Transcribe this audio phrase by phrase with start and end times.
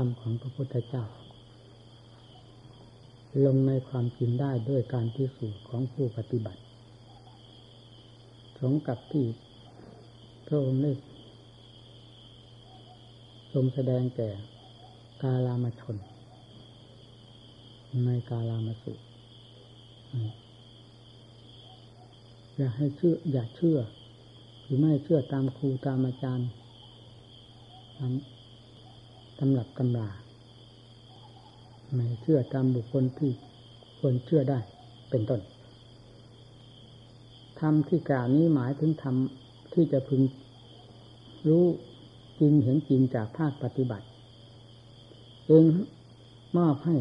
[0.00, 1.04] รมของพระพุทธเจ้า
[3.46, 6.60] ลงในความจริงได้ด้วยการพิสูจน์ของผู้ปฏิบัติ
[8.60, 9.26] สงกับที่
[10.46, 10.92] พระองค์ได้
[13.52, 14.30] ทรงแสดงแก่
[15.22, 15.96] กาลามชน
[18.06, 18.92] ในกาลามสุ
[22.56, 23.78] อย่าให้เชื่อ อย่าเชื่อ
[24.62, 26.48] หรือไม่เชื่อตามครูตามอาจารย์
[29.38, 30.08] ตำหลับตำรา
[31.94, 33.30] ไม่เชื่อตามบุคคลที่
[33.98, 34.58] ควรเชื่อได้
[35.10, 35.40] เป็นต้น
[37.60, 39.16] ธรรมที่กล่าวนี้หมายถึงธรรม
[39.72, 40.22] ที่จะพึง
[41.48, 41.64] รู้
[42.40, 44.06] จริงเห็นจริงจากภาคปฏิบัติ
[45.46, 45.64] เอง
[46.56, 46.96] มอบให้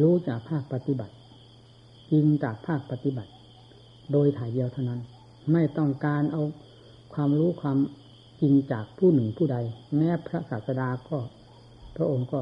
[0.00, 1.14] รู้จากภาคปฏิบัติ
[2.10, 3.30] จริงจากภาคปฏิบัติ
[4.12, 5.00] โดยถ่ายเดียวเท่านั้น
[5.52, 6.42] ไม่ต้องการเอา
[7.14, 7.78] ความรู้ความ
[8.42, 9.56] จริงจากผู้หนึ่งผู้ใด
[9.96, 11.18] แม้พระศาสดาก็
[11.96, 12.40] พระองค์ก็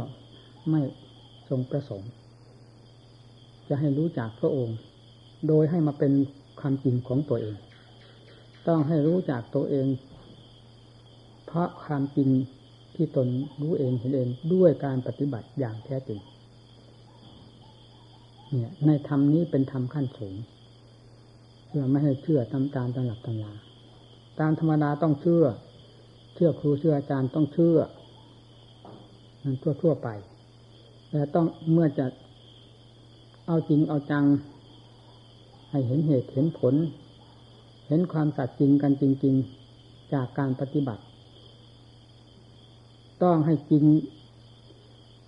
[0.71, 0.81] ไม่
[1.49, 2.11] ทรงประสงค์
[3.69, 4.77] จะให้รู้จากพระองค์
[5.49, 6.13] โดยให้มาเป็น
[6.61, 7.57] ความจริงของตัวเอง
[8.69, 9.87] ต้องให้รู้จากตัวเอง
[11.47, 12.29] เพราะความจริง
[12.95, 13.29] ที่ตน
[13.61, 16.21] รู้เองเห็นเองด้วยการปฏิบัติอย่างแท้จริง
[18.51, 20.35] เนี่ยในธรรมนี้เป็นธรรมขั้นสูง
[21.67, 23.53] เพื่อไม่ให้เชื่อตามการตำหลับตำลา
[24.41, 25.45] ตามธรรมดาต้องเชื่อ
[26.43, 27.79] ชื่อครูเชื่ออาจารย์ต้องเชื่อ
[29.43, 30.09] มันทั่วทั่วไป
[31.11, 32.07] แต่ต้องเมื่อจะ
[33.47, 34.25] เอาจริงเอาจัง
[35.71, 36.75] ให้เห็นเหตุเห็นผล
[37.89, 39.35] เห็นความสัตย์จริงกันจริง
[39.75, 41.03] ๆ จากการปฏิบัติ
[43.23, 43.85] ต้องให้จริง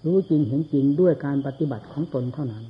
[0.04, 2.64] รู้จริงเห็นจริงด้วยการปฏิบัติของตนเท่านั้น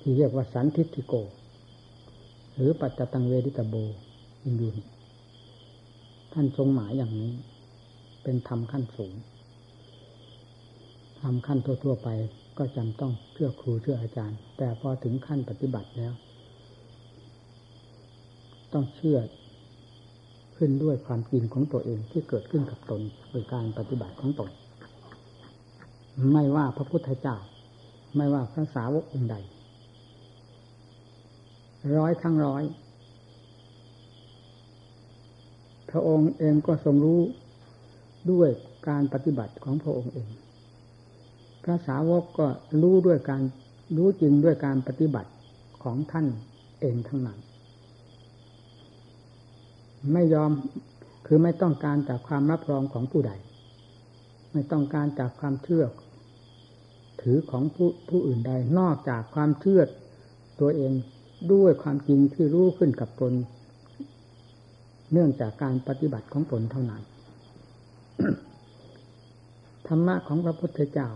[0.00, 1.14] ที่เรียกว่าสันทิฏฐิโก
[2.54, 3.76] หรือปัจจตังเวทิตาโบ
[4.48, 4.68] อินยู
[6.32, 7.32] ท่านทรงหมายอย่างนี้
[8.22, 9.14] เป็นธรรมขั้นสูง
[11.20, 12.08] ทำขั้นทั่ว ๆ ไป
[12.58, 16.12] ก็จำต้องเชื่อครูเชื่ออาจารย์ แต่พอถึงขั้นปฏิบัติแล้ว
[18.72, 19.18] ต้องเชื่อ
[20.56, 24.50] ขึ้นด้วยความจริงของตัวเองที่เกิดขึ้นกับตนโดยการปฏิบัติของตน
[26.32, 27.36] ไม่ว่าพระพุทธเจ้า
[28.16, 29.36] ไม่ว่าพระสาวกองค์ใด
[31.96, 32.62] ร้อยทั้งร้อย
[35.90, 37.20] พระองค์เองก็ทรงรู้
[38.30, 38.50] ด้วย
[38.88, 40.28] การปฏิบัติของพระองค์เอง
[41.64, 42.46] พระสาวกก็
[42.82, 43.42] รู้ด้วยการ
[43.96, 45.30] รู้จริงด้วยการปฏิบัติ
[45.82, 46.26] ของท่าน
[46.80, 47.38] เองทั้งนั้น
[50.12, 50.50] ไม่ยอม
[51.26, 53.32] คือไม่ต้องการจากความรับรองของผู้ใด
[54.52, 55.84] ไม่ต้องการจากความเชื่อ
[57.22, 59.82] ถือของผู้ผู้อื่นใดนอกจากความเชื่อ
[60.60, 60.92] ตัวเอง
[61.52, 63.32] ด้วยความจริงที่รู้ขึ้นกับตน
[65.12, 67.02] เนื่องจากการปฏิบัติของตนเท่านั้น
[69.86, 71.08] ธรรมะของพระพุทธเจ้า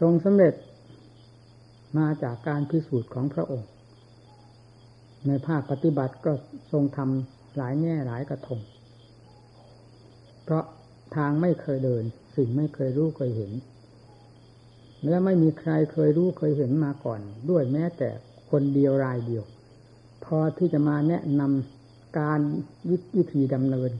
[0.00, 0.54] ทรงสำเร็จ
[1.98, 3.68] มาจากการพิสูจน์ของพระองค์
[5.26, 6.32] ในภาคปฏิบัติก็
[6.72, 8.60] ทรงทำหลายแง่หลายกระทง
[10.44, 10.64] เพราะ
[11.16, 12.04] ทางไม่เคยเดิน
[12.36, 13.52] สิ่งไม่เคยรู้เคยเห็น
[15.08, 17.20] และไม่มีใครเคยรู้เคยเห็นมาก่อน
[17.50, 18.08] ด้วยแม้แต่
[18.50, 19.44] คนเดียวรายเดียว
[20.24, 22.40] พอที่จะมาแนะนำการ
[23.16, 23.90] วิธีดำเนิน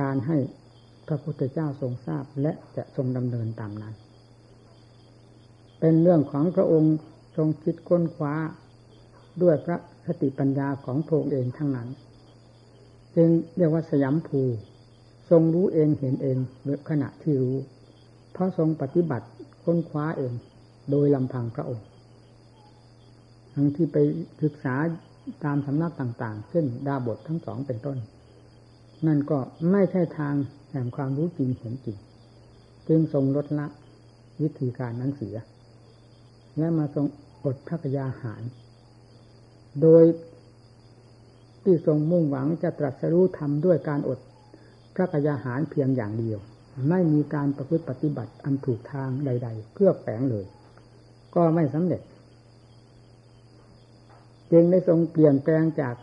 [0.00, 0.36] การให้
[1.06, 3.94] พระพุทธเจ้าทรงทราบและจะทรงดำเนินตามนั้น
[5.80, 6.96] เป็นเรื่องของพระองค์
[7.36, 8.34] ทรงคิดค้นคว้า
[9.42, 11.88] ด้วยพระสติปัญญาของพระองค์เองทั้งนั้น
[13.16, 14.40] จึงเรียกว่าสยามภู
[15.30, 17.56] ทรงรู้เองเห็นเองเมื่อขณะที่รู้
[18.32, 19.26] เพราะทรงปฏิบัติ
[19.64, 20.32] ค้นคว้าเอง
[20.90, 21.84] โดยลำพังพระองค์
[23.54, 23.96] ทั้งที่ไป
[24.42, 24.74] ศึกษา
[25.44, 27.98] ตามสำนักต่าง ๆ เช่นดาบททั้งสองเป็นต้น
[29.06, 29.38] นั่นก็
[29.70, 30.34] ไม่ใช่ทาง
[30.70, 31.96] แห่งความรู้จริงเห็นจริง
[32.88, 33.66] จึงทรงลดละ
[34.42, 35.36] วิธีการนั้นเสีย
[36.58, 37.06] และมาทรง
[37.44, 38.42] อดพระกยาหาร
[39.82, 40.04] โดย
[41.62, 44.18] ที่ทรงมุ่งหวังจะตรัสรู้ธรรมด้วยการอด
[44.94, 46.38] พระกยาหารเพียงอย่างเดียว
[46.88, 50.44] ไม่มีการประพฤติปฏิบัติอันถูกทางใด ๆ เพื่อแฝงเลย
[51.34, 52.00] ก็ไม่สำเร็จ
[54.52, 55.94] จึงได้ทรงเปลี่ยนแปลงจาก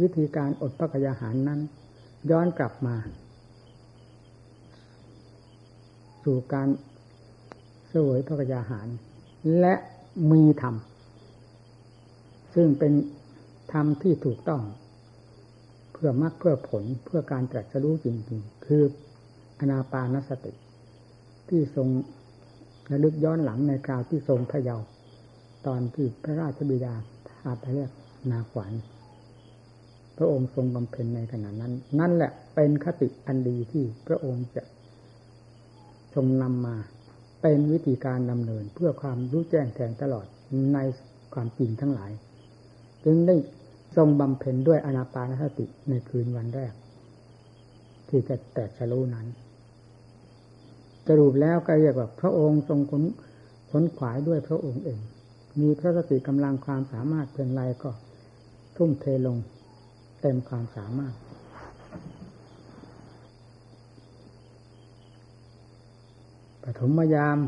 [0.00, 1.60] วิธีการอดพระกยาหารนั้น
[2.30, 2.96] ย้อนกลับมา
[6.24, 6.68] สู่การ
[7.88, 8.88] เสวยพระกยาหาร
[9.60, 9.74] และ
[10.32, 10.74] มีธรรม
[12.54, 12.92] ซึ่งเป็น
[13.72, 14.62] ธรรมที่ถูกต้อง
[15.92, 18.82] เพื่อมรรคเพื่อผลเพื่อการตรัสรู้จริงๆ คือ
[19.60, 20.52] อนาปานสติ
[21.48, 21.88] ที่ทรง
[22.90, 24.86] ระลึกย้อนหลังในคราวที่ทรงพระเยาว์
[25.66, 26.94] ตอนที่พระราชบิดา
[27.46, 27.90] อาไปเรียก
[28.30, 28.72] นาขวัญ
[30.16, 34.62] พระองค์ทรงบำเพ็ญในขณะนั้น นั่นแหละเป็นคติอันดีที่พระองค์จะ
[36.14, 36.76] ทรงนำมา
[37.42, 40.26] เป็นวิธีการดำเนินเพื่อความรู้แจ้งแทงตลอด
[40.74, 40.78] ใน
[41.34, 42.10] ความจริงทั้งหลาย
[43.04, 43.36] จึงได้
[43.96, 46.72] ทรงบำเพ็ญด้วยอนาปานสติในคืนวันแรก
[48.08, 49.26] ที่จะแตกฉลูนั้น
[51.06, 53.02] สรุปแล้วก็เรียกว่าพระองค์ทรงขน
[53.70, 55.00] ขนขวายด้วยพระองค์เอง
[55.60, 57.90] มีพระสติกำลังความสามารถเพียงไรก็
[58.76, 59.38] ทุ่มเทลง
[60.20, 61.14] เต็มความสามารถ
[66.62, 67.38] ปฐมยาม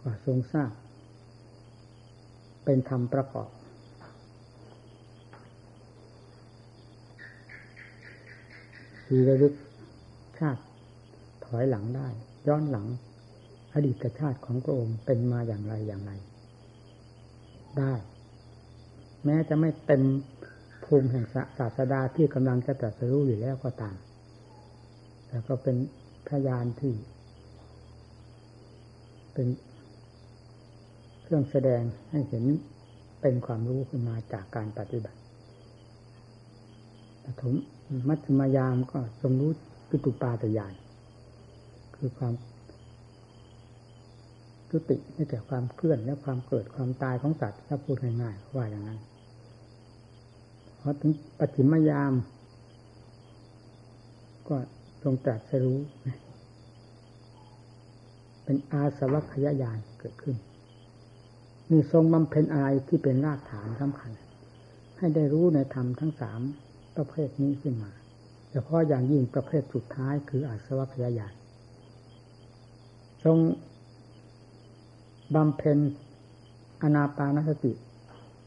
[0.00, 0.70] ก็ทรงทราบ
[2.64, 3.50] เป็นธรรมประกอบ
[9.04, 9.54] คือระลึก
[10.38, 10.62] ชาติ
[11.44, 12.08] ถอยหลังได้
[12.48, 12.86] ย้อนหลัง
[13.74, 16.12] อดีตชาติของพระองค์เป็นมาอย่างไรอย่างไร
[17.80, 17.94] ได้
[19.24, 20.02] แม้จะไม่เต็ม
[20.84, 21.26] ภูมิแห่ง
[21.58, 23.96] ศาสดาที่กำลังจะตรัสรู้อยู่แล้วก็ตาม
[25.26, 25.76] แต่ก็เป็น
[26.28, 26.94] พยานที่
[29.34, 29.48] เป็น
[31.22, 32.44] เครื่องแสดงให้เห็น
[33.20, 35.18] เป็นความรู้ขึ้นมาจากการปฏิบัติ
[37.24, 37.54] ปฐม
[38.08, 39.50] มัธยมยามก็สมรู้
[39.88, 40.74] ปิตุปาตยาน
[41.96, 42.34] คือความ
[44.74, 49.00] ยุติให้แก่ความเคลื่อนและความเกิดความตายของสัตว์ถ้าพูดง่ายๆว่าอย่างนั้น
[50.78, 52.12] เพอถึงปฐมยาม
[54.48, 54.56] ก็
[55.02, 55.78] ทรงตรัสรู้
[58.44, 60.36] เป็นอาสวัคยายานเกิดขึ้น
[61.70, 64.12] นี่ทรงบำเพ็ญอะไรที่เป็นรากฐานสำคัญ
[64.98, 66.40] ให้ได้รู้ในธรรมทั้งสาม
[66.96, 67.92] ประเภทนี้ขึ้นมา
[68.50, 71.34] เฉพาะอย่างยิ่งประเภทสุดท้ายคืออาสวัคยายาน
[73.24, 73.36] ทรง
[75.34, 75.78] บำเพ็ญ
[76.82, 77.72] อนาปานสติ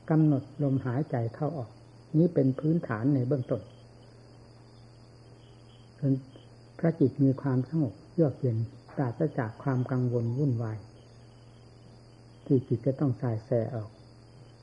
[0.09, 1.69] กำหนดลมหายใจเข้าออก
[2.17, 3.61] นี้เป็นพื้นฐานในเบื้องต้น
[5.99, 6.13] จน
[6.79, 8.57] พระจิตมีความสงบเยือกเย็น
[8.95, 10.77] ปราศจากความกังวลวุ่นวาย
[12.45, 13.89] ที่จิตจะต้องสายแสออก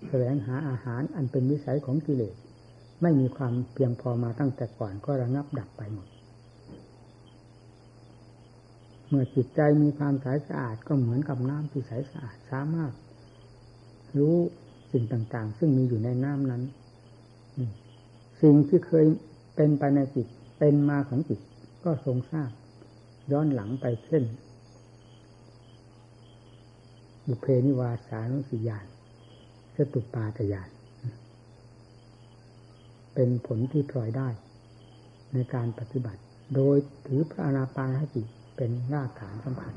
[0.09, 2.35] แสวงหาอาหารอันเป็นวิสัยของกิเลส
[3.03, 6.07] ไม่มีความเพียงพอมาตั้งแต่ก่อนก็ระงับดับไปหมด
[9.04, 12.93] เมื่อจิตใจมีความใสสะอาดก็เหมือนกับน้ำที่ใสสะอาดสามารถ
[14.19, 14.37] รู้
[14.93, 16.63] สิ่งต่างๆ ซึ่งมีอยู่ในน้ำนั้น
[18.43, 19.07] สิ่งที่เคย
[19.57, 20.27] เป็นไปในจิต
[20.59, 21.41] เป็นมาของจิต
[21.85, 22.51] ก็ทรงทราบ
[23.33, 24.23] ย้อนหลังไปเช่น
[27.27, 28.87] บุเพนิวาสานุสิยาน
[29.77, 30.71] สตุปาตยาน
[33.15, 34.29] เป็นผลที่พลอยได้
[35.33, 36.21] ในการปฏิบัติ
[36.55, 36.77] โดย
[37.07, 38.23] ถือพระอนาปานสติ
[38.57, 39.75] เป็นรากฐานสำคัญ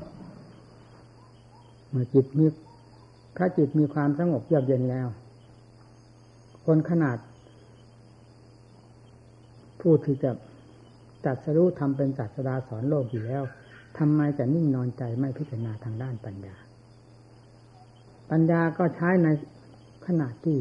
[1.88, 2.46] เมื่อจิตมี
[3.36, 5.06] พระจิตมีความสงบเยือกเย็นแล้ว
[6.66, 7.18] คนขนาด
[9.80, 10.30] ผู้ที่จะ
[11.24, 13.42] จัดสรู้ทำเป็นจัดสดาสอนโลกอยู่แล้ว
[13.98, 16.56] ทำไมจะนิ่งนอนใจไม่พิจารณาทางด้านปัญญา
[18.30, 19.28] ปัญญาก็ใช้ใน
[20.06, 20.58] ขณะที่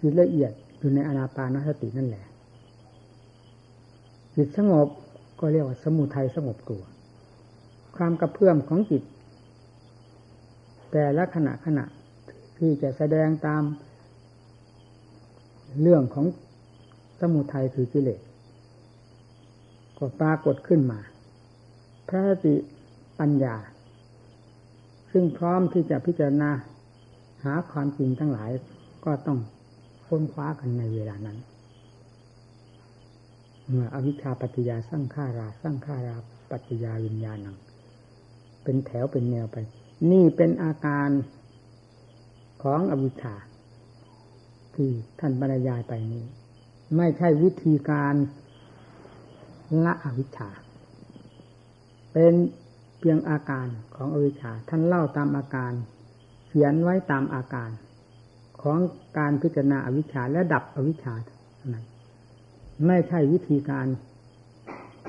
[0.00, 2.24] จิตละเอียดอยู่ในอนาปานสตินั่นแหละ
[4.36, 4.88] จิตสงบ
[5.40, 6.82] ก็เรียกว่าสมุทัยสงบตัว
[7.96, 9.02] ความกระเพื่อมของจิต
[10.92, 11.84] แต่ละขณะขณะ
[12.58, 13.62] ที่จะแสดงตาม
[15.80, 16.26] เรื่องของ
[17.20, 18.20] สมุทัยคือกิเลส
[19.98, 21.00] ก็ปรากฏขึ้นมา
[22.08, 22.54] พระสติ
[23.18, 23.56] ปัญญา
[25.12, 26.50] ซึ่งพร้อมที่จะพิจารณา
[27.44, 28.50] หาความจริงทั้งหลาย
[29.04, 29.38] ก็ต้อง
[30.06, 31.38] ค้นคว้ากันในเวลานั้น
[33.72, 36.16] เมื่ออวิชชาปัจจยาสร้างข้าราสร้างข้ารา
[36.50, 37.56] ปัจจยาวิญญาณัง
[38.64, 39.56] เป็นแถวเป็นแนวไป
[40.10, 41.08] นี่เป็นอาการ
[42.62, 43.34] ของอวิชชา
[44.74, 46.24] ที่ท่านบรรยายไปนี้
[46.96, 48.14] ไม่ใช่วิธีการ
[49.84, 50.50] ละอวิชชา
[52.12, 52.34] เป็น
[52.98, 55.72] เพียงอาการของอวิชชา ท่านเล่าตามอาการ
[56.46, 57.70] เขียนไว้ตามอาการ
[58.62, 58.78] ของ
[59.18, 61.14] การพิจารณาอวิชชาและดับอวิชชา
[61.74, 61.84] นั้น
[62.86, 63.86] ไม่ใช่วิธีการ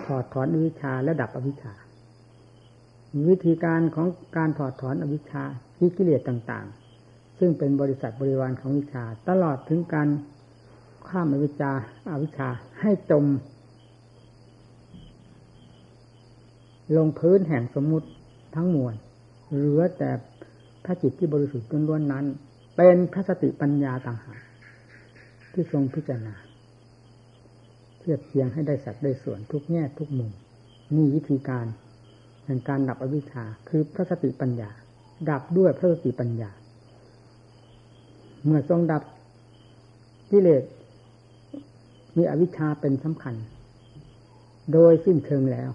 [0.06, 1.74] ถอดถอนอวิชชาและดับอวิชชา
[3.30, 5.44] วิธีการของการถอดถอนอวิชชา
[5.78, 10.08] ที่กิเลสต่างๆ ซึ่งเป็นบริษัทบริวารของวิชา ตลอดถึงการ
[11.10, 11.72] ข้ามอวิชชา
[12.12, 12.48] อาวิชชา
[12.82, 13.26] ให้จม
[16.98, 18.08] ลงพื้นแห่งสมมุติ
[18.56, 18.96] ทั้งมวล
[19.54, 20.12] เหลือแต่
[20.86, 22.26] พระจิตที่บริสุทธิ์ล้วนๆนั้น
[22.78, 24.40] เป็นพระสติปัญญาต่างหาก
[25.54, 26.36] ที่ทรงพิจารณา
[28.02, 30.32] เทียบเทียงให้ได้สัดได้ส่วนทุกแง่ทุกมุม
[30.96, 31.66] นี่วิธีการ
[32.46, 34.70] แห่งการดับอวิชชาคือพระสติปัญญา
[35.30, 36.52] ดับด้วยพระสติปัญญา
[38.46, 39.04] เมื่อทรงดับ
[40.32, 40.64] กิเลส
[42.18, 43.36] มีอวิชชาเป็นสำคัญ
[44.74, 45.70] โดยสิ้นเชิงแล้ว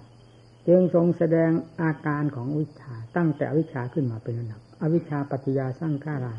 [0.69, 6.35] จึงทรงแสดงอาการของอวิชาตั้งแต่อวิชชาขึ้นมาเป็นระดับ อวิชชาปัจจยาสร้างข้ารา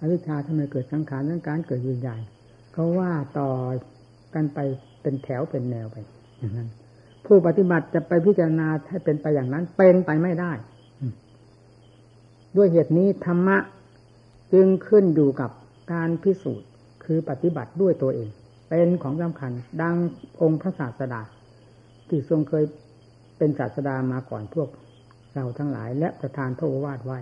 [0.00, 2.20] อวิชชาทำไมเกิดสังขารสังการเกิดวิญญาณ
[2.72, 3.50] เขาว่าต่อ
[4.34, 4.58] กันไป
[5.06, 5.96] เป็นแถวเป็นแนวไป
[6.38, 6.68] อย่างนั้น
[7.26, 10.52] ผู้ปฏิบัติจะไปพิจารณาให้เป็นไปอย่างนั้น เป็นไปไม่ได้
[12.56, 13.58] ด้วยเหตุนี้ธรรมะ
[14.52, 15.50] จึงขึ้นอยู่กับ
[15.92, 16.68] การพิสูจน์
[17.04, 18.30] คือปฏิบัติด้วยตัวเอง
[18.68, 19.94] เป็นของสำคัญ ดัง
[20.40, 21.22] องค์พระศาสดา
[22.08, 22.64] ที่ทรงเคย
[23.38, 24.68] เป็นศาสดามาก่อนพวก
[25.34, 27.18] เราทั้งหลาย และประธานพระโอวาทไว้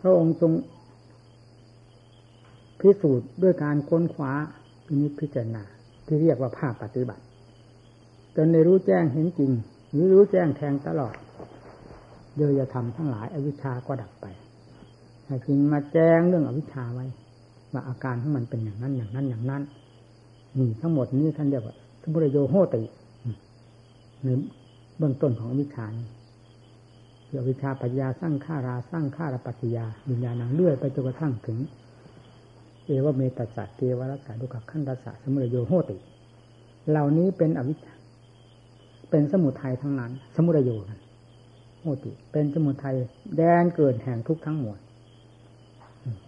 [0.00, 0.52] พระองค์ทรง
[2.80, 4.32] พิสูจน์ด้วยการค้นคว้า
[4.86, 5.64] พินิจพิจารณา
[6.06, 7.22] ที่เรียกว่าภาพปฏิบัติ
[8.36, 9.50] จนในรู้แจ้งเห็นจริง
[9.92, 11.14] หรือรู้แจ้งแทงตลอด
[12.36, 14.26] เดยธรรมทั้งหลายอวิชชาก็ดับไป
[15.24, 17.06] แต่จริงมาแจ้งเรื่องอวิชชาไว้
[17.72, 19.62] ว่าอาการของมันเป็นอย่างนั้นอย่างนั้นอย่างนั้น
[20.58, 22.82] นี่ทั้งหมดนี้ท่านเรียกว่าสมุทโยโหติ
[24.22, 24.28] ใน
[24.98, 25.86] เบื้องต้นของอวิชชา
[27.28, 31.58] เกี่ยววิชาปัญญาสร้างข้าราสร้างข้าราปัจจยาวิญญาณังเลื่อยไปจนกระทั่งถึง
[32.86, 35.96] เอวเมตสัตเกวรัสสาดุขขันตัสสะสมุทโยโหติ
[36.90, 37.94] เหล่านี้เป็นอวิชชา
[39.10, 41.00] เป็นสมุทัยทั้งนั้น สมุทโยนั้น
[41.80, 42.94] โหติ เป็นสมุทัย
[43.36, 44.78] แดนเกิดแห่งทุกทั้งหมด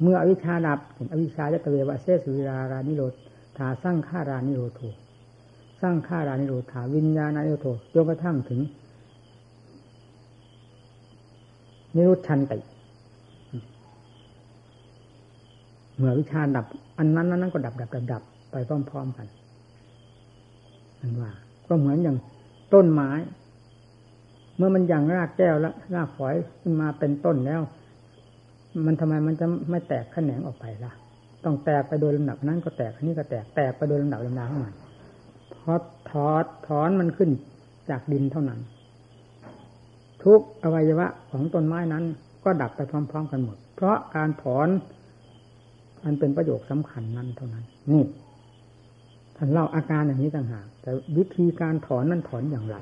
[0.02, 3.02] เมื่ออวิชชาดับเห็นอวิชชาจะตะเววะเสสุวิรารานิโร
[3.56, 4.80] ธาสร้างฆารานิโรโท
[5.80, 8.60] สร้างฆารานิโรธาวิญญาณนิโรโทจนกระทั่งถึง
[11.94, 12.58] นิรุชันติ
[15.98, 16.66] เมื่อวิชาดับ
[16.98, 19.26] อันนั้นนั้นก็ดับดับดับดับไปพร้อมๆกัน
[21.00, 21.30] นั่นว่า
[21.68, 22.16] ก็เหมือนอย่าง
[22.74, 23.10] ต้นไม้
[24.56, 27.60] เมื่อมันอย่างรากแก้วแล้วรากฝอยขึ้นมาเป็นต้นแล้ว
[28.86, 30.92] มันทำไมมันจะไม่แตกแขนงออกไปล่ะ
[31.44, 34.74] ต้องแตกไปโดยลำดับนั้นก็แตกอันนี้ก็แตกแตกไปโดยลำดับลำดับของมัน
[35.54, 35.72] พอ
[36.10, 37.30] ถอดถอนมันขึ้น
[37.90, 38.60] จากดินเท่านั้น
[40.24, 42.04] ทุกอวัยวะของต้นไม้นั้น
[42.44, 44.68] ก็ดับไปพร้อม ๆ กันหมด เพราะการถอน
[46.04, 48.04] มันเป็นประโยชน์สำคัญนั้นเท่านั้น นี่
[49.36, 52.76] ท่านเล่าอาการอย่างนี้ต่างหาก แต่วิธีการถอนนั้นถอนอย่างไร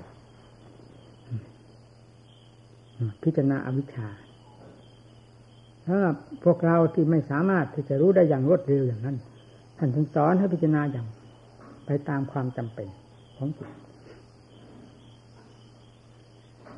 [3.23, 4.09] พิจารณาอวิชชา
[5.87, 9.17] สำหรับพวกเราที่ไม่สามารถที่จะรู้ได้อย่างรวดเร็วอย่างนั้น
[9.79, 11.07] ท่านถึงสอนให้พิจารณาอย่าง
[11.87, 12.89] ไปตามความจำเป็น
[13.37, 13.71] ของจิต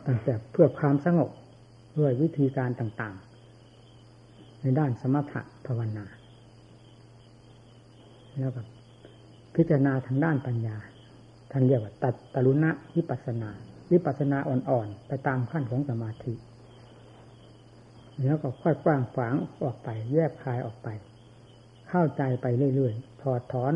[0.06, 1.30] ตั้งแต่เพื่อความสงบ
[1.98, 6.04] ด้วยวิธีการต่างๆ ในด้านสมถะภาวนา
[8.38, 8.62] แล้วก็
[9.54, 10.76] พิจารณาทางด้านปัญญา
[11.50, 13.50] ท่านเรียกว่าตัดตรุณะวิปัสนา
[13.92, 16.34] วิปัสนาอ่อนๆ ไปตามขั้นของสมาธิ
[18.24, 20.88] แล้วก็ค่อยกว้างขวางออกไป แยกคายออกไป
[21.88, 23.74] เข้าใจไปเรื่อยๆถอดถอน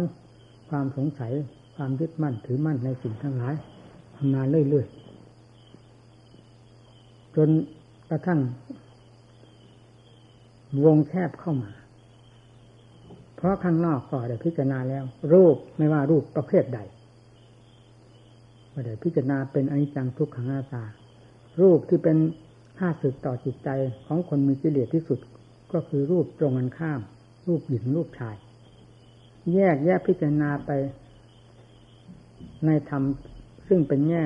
[0.69, 1.33] ความสงสัย
[1.75, 3.54] ความยึดมั่นถือมั่นในสิ่งทั้งหลาย
[4.16, 7.49] ทำงานเรื่อยๆจน
[8.11, 8.40] กระทั่ง
[10.85, 11.71] วงแคบเข้ามา
[13.43, 16.81] เพราะข้างนอกก็ได้พิจารณาแล้ว รูปไม่ว่ารูปประเภทใด
[18.73, 20.85] ก็ได้พิจารณาเป็นอนิจจังทุกขังอาตา
[21.61, 22.17] รูปที่เป็น
[22.79, 23.69] ค่าศึกต่อจิตใจ
[24.07, 25.19] ของคนมีกิเลสที่สุด
[25.73, 27.01] ก็คือรูปตรงกันข้าม
[27.47, 28.37] รูปหญิงรูปชาย
[29.55, 30.71] แยกแยกพิจารณาไป
[32.67, 33.03] ในธรรม
[33.69, 34.25] ซึ่งเป็นแง่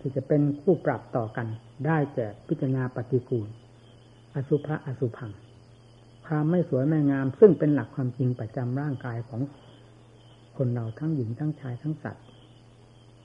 [0.00, 1.46] ที่จะเป็นคู่ปรับต่อกัน
[1.86, 3.48] ได้แก่พิจารณาปฏิกูล
[4.34, 5.32] อสุภะอสุพัง
[6.28, 9.40] ความไม่สวยไม่งาม ซึ่งเป็นหลักความจริงประจำร่างกายของ
[10.56, 12.24] คนเราทั้งหญิงทั้งชายทั้งสัตว์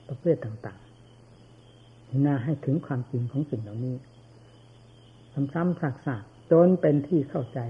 [0.08, 3.96] ประเภทต่างๆน่าให้ถึงความจริงของสิ่งเหล่านี้
[5.52, 7.60] ซ้ำๆสักๆจนเป็นที่เข้าใจ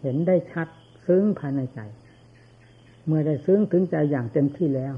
[0.00, 0.68] เห็นได้ชัด
[1.06, 1.80] ซึ้งภายในใจ
[3.06, 4.94] เมื่อได้ซึ้งถึงใจอย่างเต็มที่แล้ว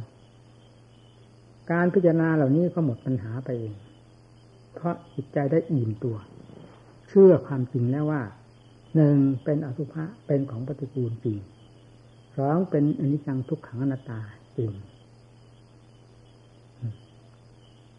[1.72, 3.74] การพิจารณาเหล่านี้ก็หมดปัญหาไปเอง
[4.74, 6.16] เพราะจิตใจได้อิ่มตัว
[7.14, 8.22] ชื่อความจริงแล้วว่า
[8.94, 11.38] หนึ่งเป็นอสุภะเป็นของปฏิกูลจริง
[12.36, 14.20] สองเป็นอนิจจังทุกขังอนัตตา
[14.58, 14.70] จริง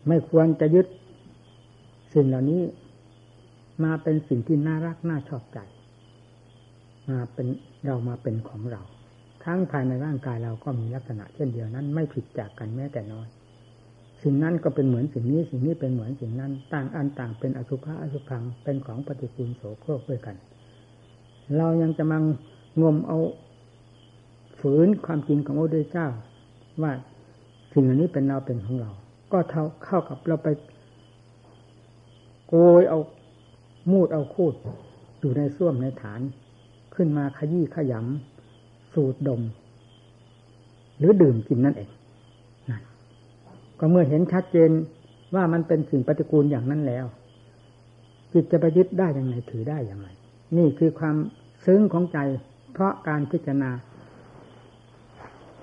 [0.07, 0.88] ไม่ควรจะยึด
[2.13, 2.62] สิ่งเหล่านี้
[3.84, 5.60] มาเป็นสิ่งที่น่ารักน่าชอบใจ
[7.10, 7.48] มาเป็น
[7.86, 8.81] เรามาเป็นของเรา
[9.43, 13.27] ทั้งภายในร่างกายเราก็มีลักษณะเช่นเดียวนั้น ไม่ผิดจากกันแม้แต่น้อย
[14.24, 20.36] สิ่งนั้นก็เป็นเหมือนสิ่งนี้ สิ่งนี้เป็นเหมือนสิ่งนั้น ต่างอันต่างเป็นอสุภะอสุพังเป็นของปฏิกูลโสโครกด้วยกัน
[21.57, 22.24] เรายังจะมาง
[22.81, 23.19] งมเอา
[24.60, 26.07] ฝืนความจริงของพระพุทธเจ้า
[26.81, 26.91] ว่า
[27.74, 28.91] สิ่งเหล่านี้เป็นเราเป็นของเรา
[29.31, 30.48] ก็เท่าเข้ากับเราไป
[32.48, 33.00] โกยเอา
[33.91, 34.53] มูดเอาคูด
[35.19, 36.22] อยู่ในส้วมในฐาน
[36.95, 39.41] ขึ้นมาขยี้ขยำสูดดม
[40.98, 41.89] หรือดื่มกินนั่นเอง
[43.79, 44.72] ก็เมื่อเห็นชัดเจน
[45.36, 47.05] ว่ามันเป็นสิ่งปฏิกูลอย่างนั้นแล้ว
[48.34, 50.08] จิตจะไปยึดได้อย่างไรถือได้อย่างไร
[50.58, 51.15] นี่คือความ
[51.65, 52.20] ซึ้งของใจ
[52.74, 53.72] เพราะการพิจารณา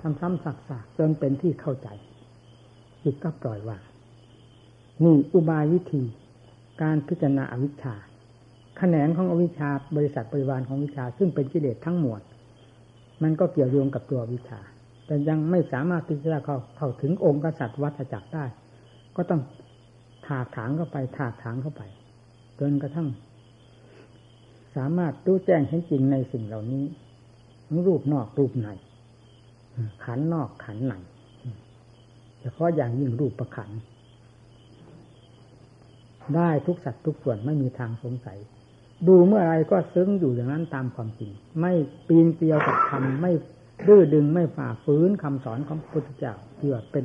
[0.00, 0.52] ทำซ้ำสั
[0.82, 1.88] กๆจนเป็นที่เข้าใจ
[3.04, 3.82] จิตก็ปล่อยวาง
[5.04, 6.02] นี่อุบายวิธี
[6.82, 7.94] การพิจารณาอวิชชา
[8.78, 12.20] แขนงของอวิชชาบริษัทบริวารของวิชา ซึ่งเป็นกิเลสทั้งหมด
[13.22, 14.60] มันก็เกี่ยวโยงกับตัววิชา
[15.12, 18.44] แต่ยังไม่สามารถพิจารณาเข้าเข้าถึงองค์กษัตริย์วัฏจักรได้
[19.16, 19.40] ก็ต้อง
[20.26, 21.82] ถากถางเข้าไปถากถางเข้าไป
[22.60, 23.08] จนกระทั่ง
[24.76, 26.84] สามารถรู้แจ้งเห็นจริงในสิ่งเหล่านี้
[27.86, 28.68] รูปนอกรูปใน
[30.04, 30.94] ขันนอกขันใน
[32.40, 33.70] เฉพาะอย่างยิ่งรูปประขัน
[36.36, 38.38] ได้ทุกสัตว์ทุกส่วนไม่มีทางสงสัย
[39.08, 41.72] ดูเมื่อไรก็ซึ้งอยู่อย่างนั้นตามความจริง ไม่
[42.06, 43.32] ปีนเกลียวกับคำไม่
[43.88, 47.04] ดื้อดึงไม่ฝ่าฝืนคำสอนของพระพุทธเจ้าที่ว่าเป็น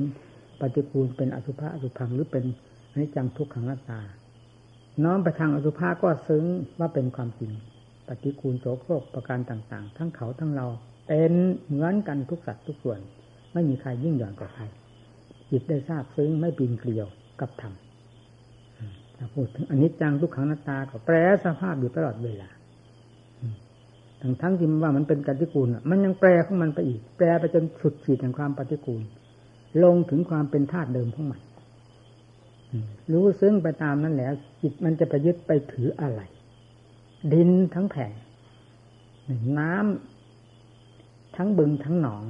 [0.59, 2.45] ปฏิกูลเป็นอสุภะอสุพังหรือเป็น
[2.91, 3.99] อนิจจังทุกขังนัตตา
[5.03, 6.43] น้อมไปทางอสุภะก็ซึ้ง
[6.79, 7.51] ว่าเป็นความจริง
[8.07, 10.67] ปฏิกูลโสโครกประการต่าง ๆ ทั้งเขาทั้งเรา
[11.07, 11.33] เป็น
[11.65, 12.99] เหมือนกันทุกสัตว์ทุกส่วน
[13.53, 14.63] ไม่มีใครยิ่งหย่อนกว่าใคร
[15.51, 17.07] จิตได้ทราบซึ้งไม่ปีนเกลียว
[17.39, 17.73] กับธรรม
[19.15, 22.49] ถ้าพูดถึงอนิจจังทุกขังนาตาก็แปรสภาพอยู่ตลอดเวลา
[24.21, 29.03] ทั้งทั้งที่มันว่ามันเป็นปฏิกูลมันยังแปรของมันไปอีก แปรไปจนสุดขีดแห่งความปฏิกูล
[29.83, 31.41] ลงถึงความเป็นธาตุเดิมของมัน
[33.11, 36.21] รู้ซึ้งไปตามนั้นแล้วจิตมันจะไปยึดไปถืออะไร
[37.33, 38.11] ดินทั้งแผ่น
[39.59, 42.23] น้ำทั้งบึงทั้งหนอง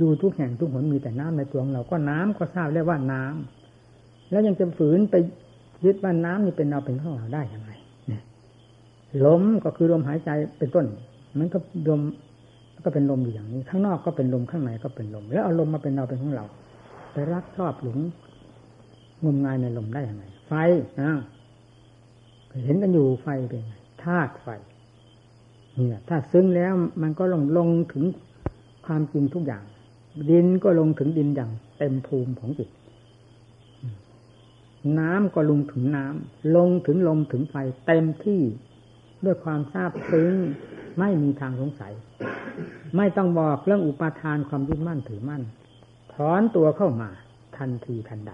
[0.00, 5.14] ดูทุกแห่งทุกหนมีแต่น้ำในตัวของเราก็น้ำก็ทราบแล้วว่าน้ำแล้วยังจะฝืนไป
[5.84, 7.77] ยึดว่าน้ำนี่เป็นเราเป็นของเราได้อยังไงเนี่ย
[9.24, 10.86] ลมก็คือลมหายใจเป็นต้น
[11.38, 11.58] มันก็
[11.90, 12.00] ลม
[12.84, 16.44] ก็เป็นลมอยู่อย่างนี้ ข้างนอกก็เป็นลมข้างในก็เป็นลม แล้วเอาลมมาเป็นเราเป็นของเรา
[17.12, 17.98] ไปรักชอบหลง
[19.24, 20.52] งมงายในลมได้ยังไงไฟ
[21.00, 21.10] นะ
[22.64, 24.48] เห็นกันอยู่ไฟเป็นไงธาตุไฟ
[25.74, 28.04] เนี่ยถ้าซึ้งแล้วมันก็ลงลงถึง
[28.86, 29.62] ความจริงทุกอย่าง
[30.30, 32.68] ดินก็ลงถึงดินอย่างเต็มภูมิของจิต
[34.98, 37.54] น้ำก็ลงถึงน้ำลงถึงลมถึงไฟ
[37.86, 38.40] เต็มที่
[39.24, 40.34] ด้วยความทราบซึ้ง
[40.98, 41.92] ไม่มีทางสงสัย
[42.96, 45.42] ไม่ต้องบอกเรื่องอุปาทานความยึดมั่นถือมั่น
[46.14, 47.10] ถอนตัวเข้ามา
[47.56, 48.32] ทันทีทันใด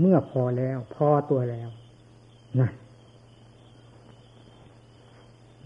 [0.00, 1.68] เมื่อพอแล้ว พอตัวแล้ว
[2.58, 2.72] นั่น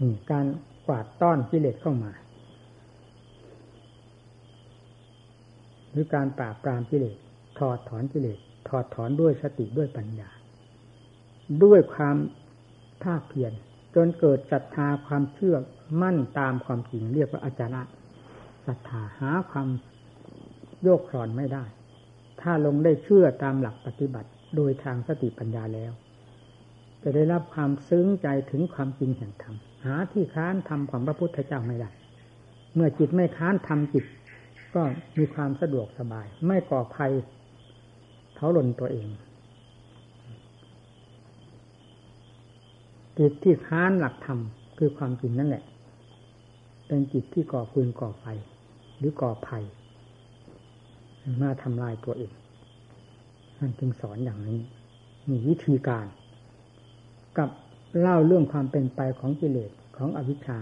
[0.01, 0.45] นี่การ
[0.85, 2.11] กวาดต้อนกิเลสเข้ามา
[5.91, 7.17] หรือการปราบปรามกิเลส
[7.59, 10.29] ถอดถอนกิเลสถอดถอนด้วยสติด้วยปัญญา
[11.63, 12.17] ด้วยความ
[13.03, 13.53] ภาคเพียร
[13.95, 15.55] จนเกิดศรัทธาความเชื่อ
[16.01, 17.93] มั่นตามความจริงเรียกว่าอาจารย์
[18.65, 19.67] ศรัทธาหาความ
[20.83, 21.63] โยกคลอนไม่ได้
[22.41, 25.91] ถ้าลงได้เชื่อตามหลักปฏิบัติ โดยทางสติปัญญาแล้ว
[27.03, 31.89] จะได้รับความซึ้งใจถึงความจริงแห่งธรรมหาที่ค้านทำของพระพุทธเจ้าไม่ได้
[32.73, 34.05] เมื่อจิตไม่ค้านทำจิต
[34.75, 34.83] ก็
[35.17, 37.11] มีความสะดวกสบาย ไม่ก่อภัย
[38.35, 39.07] เท้าหล่นตัวเอง
[43.21, 44.39] จิตที่ค้านหลักธรรม
[44.77, 45.63] คือความจริงนั่นแหละ
[46.87, 48.25] เป็นจิตที่ก่อฟืนก่อไฟ
[48.97, 49.63] หรือก่อภัย
[51.41, 52.31] มาทำลายตัวเอง
[53.59, 54.59] นั่นจึงสอนอย่างนี้
[55.29, 56.05] มีวิธีการ
[57.37, 57.49] กับ
[57.99, 60.59] เล่าเรื่องความเป็นไปของกิเลสของอวิชชา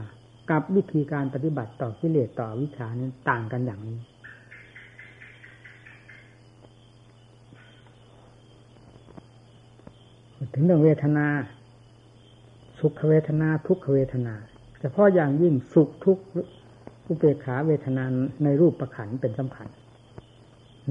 [0.52, 4.00] กับวิธีการปฏิบัติต่อกิเลสต่อวิชานี้นต่างกันอย่างนี้
[10.54, 11.28] ถึงเรื่องเวทนา
[12.80, 14.36] สุขเวทนาทุกขเวทนา
[14.80, 16.18] เฉพาะอย่างยิ่งสุขทุก
[17.08, 18.04] อุเบกขาเวทนา
[18.44, 19.68] ในรูปประขันเป็นสำคัญ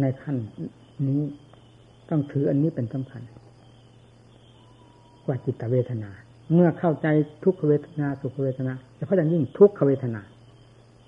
[0.00, 0.36] ในขั้น
[1.08, 1.22] นี้
[2.10, 3.22] ต้องถืออันนี้เป็นสำคัญ
[5.24, 6.10] กว่าจิตเวทนา
[6.54, 7.06] เมื่อเข้าใจ
[7.44, 10.22] ทุกขเวทนา สุขเวทนาจะเพาะอย่างยิ่งทุกขเวทนา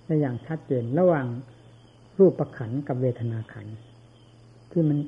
[0.07, 1.27] ในอย่างชัดเจนระหว่าง
[2.19, 3.67] รูปประขันกับเวทนาขัน
[4.71, 4.99] ที่มัน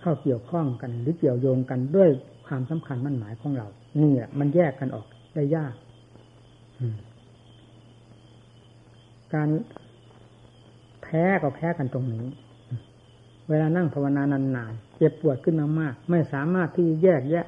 [0.00, 2.08] เข้าเกี่ยวข้องกันหรือเกี่ยวโยงกันด้วย
[2.46, 3.66] ความสำคัญมั่นหมายของเรา
[4.00, 5.74] นี่มันแยกกันออกได้ยาก
[9.34, 9.48] การ
[11.02, 12.26] แพ้ก็แพ้กันตรงนี้
[13.48, 17.46] เวลานั่งภาวนานานๆเจ็บปวดขึ้นมากๆไม่สามารถที่แยกแยะ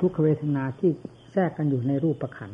[0.00, 0.90] ทุกขเวทนาที่
[1.32, 2.52] แทรกกันอยู่ในรูปประขัน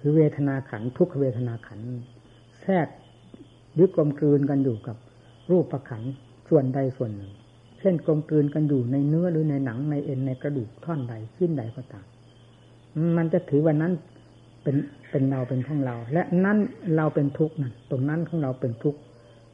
[0.00, 1.80] คือเวทนาขันทุกขเวทนาขัน
[2.62, 2.86] แทรก
[3.74, 4.96] หรือกลมกลืนกันอยู่กับ
[5.50, 6.02] รูปประขัน
[6.48, 7.32] ส่วนใดส่วนหนึ่ง
[7.80, 12.06] เช่นกลมกลืนกันอยู่ในเนื้อหรือในหนังในเอ็นในกระดูกท่อนใดชิ้นใดก็ตาม
[13.16, 13.92] มันจะถือว่านั้น
[14.62, 14.76] เป็น
[15.10, 16.58] เป็นเราเป็นของเรา และนั้น
[16.96, 18.98] เราเป็นทุกข์นั่นตรงนั้นของเราเป็นทุกข์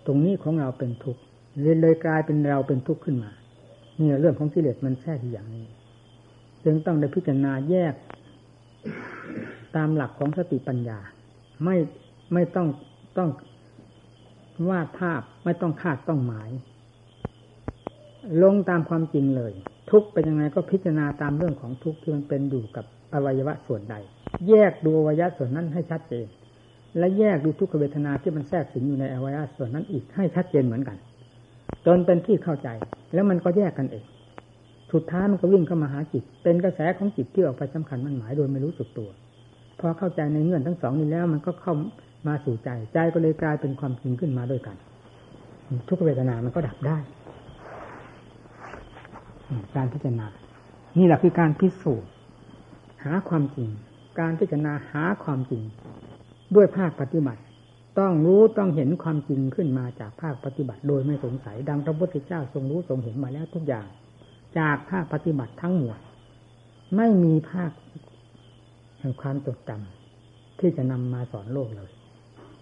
[0.06, 1.20] ตรงนี้ของเราเป็นทุกข์
[1.60, 3.30] เลยเลยกลายเป็นเราเป็นทุกข์ขึ้นมา
[3.98, 5.66] นี่เรื่องของกิเลสมันแทรกอย่างนี้
[6.64, 7.94] จึงต้องได้พิจารณาแยก
[9.76, 10.98] ตามหลักของสติปัญญา
[11.64, 11.76] ไม่
[12.32, 12.68] ไม่ต้อง
[13.18, 13.30] ต้อง
[14.68, 16.50] วาดภาพไม่ต้องคาดต้องหมาย
[18.42, 19.52] ลงตามความจริงเลย
[19.90, 22.84] ทุกเป็นยังไงก็พิจารณาตามเรื่องของทุกที่มันเป็นอยู่กับ
[23.14, 23.94] อวัยวะส่วนใด
[24.48, 26.26] แยกดูอวัยวะส่วนนั้นให้ชัดเจน
[26.98, 30.96] และแยกดูทุกขเวทนาที่มันแทรกสิงอยู่ในอวัยวะส่วนนั้นอีกให้ชัดเจนเหมือนกัน
[31.86, 32.68] จนเป็นที่เข้าใจ
[33.14, 34.04] แล้วมันก็แยกกันเอง
[34.92, 39.10] สุดท้ายมันก็วิ่งเข้ามาหาจิต เป็นกระแสของจิตที่ออกไปสำคัญมันหมายโดยไม่รู้สึกตัว
[39.80, 41.74] พอเข้าใจในเงื่อนทั้งสองนี้แล้วมันก็เข้า
[42.26, 44.76] มาสู่ใจ ใจก็เลยกลายเป็นความจริงขึ้นมาด้วยกัน
[45.88, 46.98] ทุกเวทนามันก็ดับได้
[49.76, 50.26] การพิจารณา
[50.98, 52.10] นี่แหละคือการพิสูจน์
[53.04, 53.68] หาความจริง
[54.20, 55.62] การพิจารณาหาความจริง
[56.54, 57.40] ด้วยภาคปฏิบัติ
[57.98, 63.86] ต้องรู้ต้องเห็นความจริงขึ้นมาจากภาคปฏิบัติ โดยไม่สงสัย ดังพระพุทธเจ้าทรงรู้ทรงเห็นมาแล้วทุกอย่าง
[64.58, 65.98] จากภาคปฏิบัติทั้งหมด
[66.96, 67.70] ไม่มีภาค
[68.98, 71.90] แห่งความจดจำที่จะนำมาสอนโลกเลย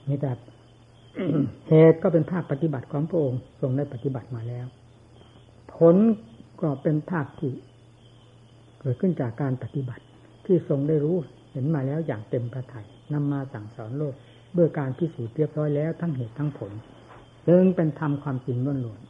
[0.08, 0.30] นี่แต่
[1.68, 4.66] เหตุก็เป็นภาคปฏิบัติของพระองค์ทรงได้ปฏิบัติมาแล้ว
[5.74, 5.96] ผล
[6.62, 7.52] ก็เป็นภาคที่
[8.80, 10.04] เกิดขึ้นจากการปฏิบัติ
[10.46, 11.16] ที่ทรงได้รู้
[11.52, 14.14] เห็นมาแล้วอย่างเต็มพระทยัยนำมาสั่งสอนโลก
[14.58, 16.72] ด้วยการพิสูจน์เรียบร้อยแล้วทั้งเหตุทั้งผล
[17.44, 19.00] เดิงเป็นธรรมความจริงล้วน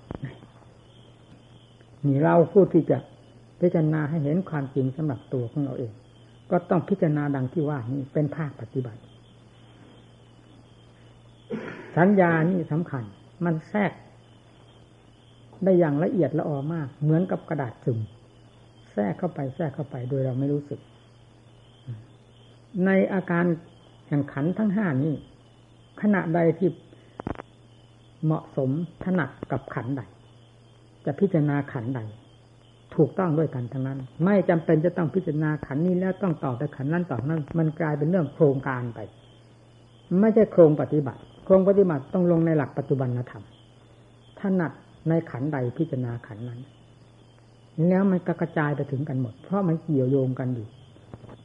[1.18, 2.98] ๆนี่เราผู้ที่จะ
[3.60, 5.92] พิจารณาให้เห็นความจริงสำหรับตัวของเราเอง
[6.50, 9.00] ก็ต้องพิจารณาดังที่ว่านี่เป็นภาคปฏิบัติ
[11.96, 13.04] สัญญานี่สำคัญ
[13.44, 13.92] มันแทรก
[15.64, 17.98] ได้อย่างละเอียดละออมาก เหมือนกับกระดาษซึม
[18.92, 20.80] แทรกเข้าไปแทรกเข้าไปโดยเราไม่รู้สึก
[22.86, 23.44] ในอาการ
[24.08, 25.14] แห่งขันทั้งห้านี้
[26.00, 26.70] ขณะใดที่
[28.24, 28.70] เหมาะสม
[29.04, 30.02] ถนัดกับขันใด
[31.04, 32.00] จะพิจารณาขันใด
[32.94, 39.00] ถูกต้องด้วยกันทั้งนั้น ไม่จำเป็นจะต้องพิจารณาขันนี้แล้วต้องต่อแต่ขันนั้นต่อนั้น มันกลายเป็นเรื่องโครงการไป
[40.20, 43.44] ไม่ใช่โครงปฏิบัติ โครงปฏิบัติต้องลงในหลักปัจจุบันธรรม
[44.40, 44.72] ถนัด
[45.08, 46.60] ในขันใดพิจารณาขันนั้น
[47.88, 50.68] แล้วมันกระจายไปถึงกันหมด เพราะมันเกี่ยวโยงกันอยู่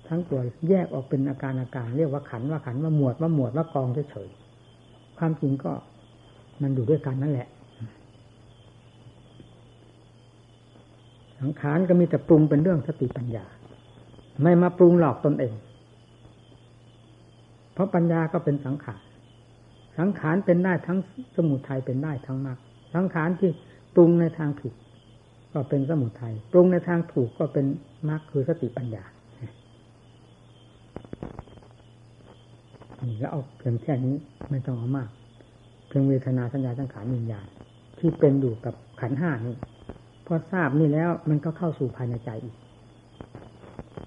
[0.07, 5.71] ทั้งตัวแยกออกเป็นอาการอาการ เรียกว่าขันว่าขันว่าหมวดว่าหมวดว่ากองเฉยๆความจริงก็
[6.61, 7.47] มันอยู่ด้วยกันนั่นแหละ
[11.39, 13.45] สังขารก็มีแต่ปรุงเป็นเรื่องสติปัญญา
[14.41, 15.53] ไม่มาปรุงหลอกตนเอง
[17.73, 19.01] เพราะปัญญาก็เป็นสังขาร
[19.97, 20.97] สังขารเป็นได้ทั้ง
[21.35, 22.57] สมุทัยเป็นได้ทั้งมรรค
[22.97, 23.51] สังขารที่
[23.95, 24.73] ปรุงในทางผิด
[25.53, 27.65] ก็เป็นสมุทัยปรุงในทางถูกก็เป็น
[28.09, 29.03] มรรคคือสติปัญญา
[33.07, 34.15] นี่แล้วเอาเพียงแค่นี้
[34.49, 35.09] ไม่ต้องเอามาก
[35.87, 37.47] เพียงเวทนาสัญญาสังขารวิญญาณ
[37.99, 39.55] ที่เป็นอยู่กับขันห้านี้
[40.25, 42.55] พอทราบนี่แล้วมันก็เข้าสู่ภายในใจอีก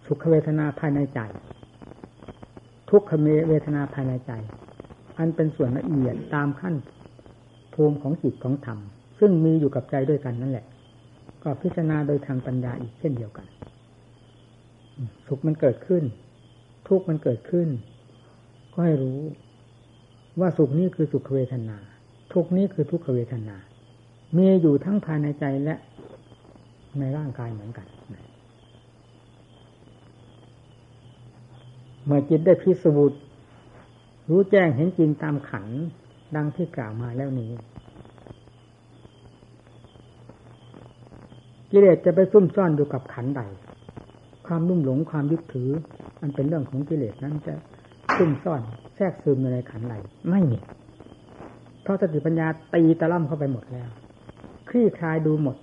[0.06, 1.20] สุขเวทนาภายในใจ
[2.90, 3.12] ทุกข
[3.48, 4.32] เวทนาภายในใจ
[5.18, 6.74] อันเป็นส่วนละเอียดตามขั้น
[7.82, 8.78] ภูมิของจิตของธรรม
[9.18, 10.66] ซึ่งมีอยู่กับใจด้วยกันนั่นแหละ
[11.42, 13.46] ก็พิจารณาโดยทางปัญญาอีกเช่นเดียวกัน
[15.26, 16.04] สุขมันเกิดขึ้น
[16.88, 17.68] ทุกข์มันเกิดขึ้น
[18.72, 19.20] ก็ให้รู้
[20.40, 21.78] ว่าสุขนี้คือสุขเวทนา
[22.32, 23.56] ทุกข์นี้คือทุกขเวทนา
[24.36, 25.74] มีอยู่ทั้งภายในใจและ
[26.98, 27.86] ในร่างกายเหมือนกัน
[32.04, 33.18] เมื่อจิตได้พิสูจน์
[34.30, 35.68] รู้แจ้งเห็นจริงตามขัน
[36.36, 37.52] ดังที่กล่าวมาแล้วนี้
[41.70, 43.42] กิเลสจะไปซุ่มซ่อนอยู่กับขันใด
[44.46, 45.70] ความรุ่มหลงความยึดถือ
[46.20, 47.54] มันเป็นเรื่องของกิเลสนั้นจะ
[48.16, 48.62] ซุ่มซ่อน
[48.96, 49.94] แทรกซึมในขันไหล
[50.30, 50.58] ไม่มี
[51.82, 53.90] เพราะสติปัญญาตีตะล่ำเข้าไปหมดแล้ว
[54.68, 55.56] คลี่คลายดูหมด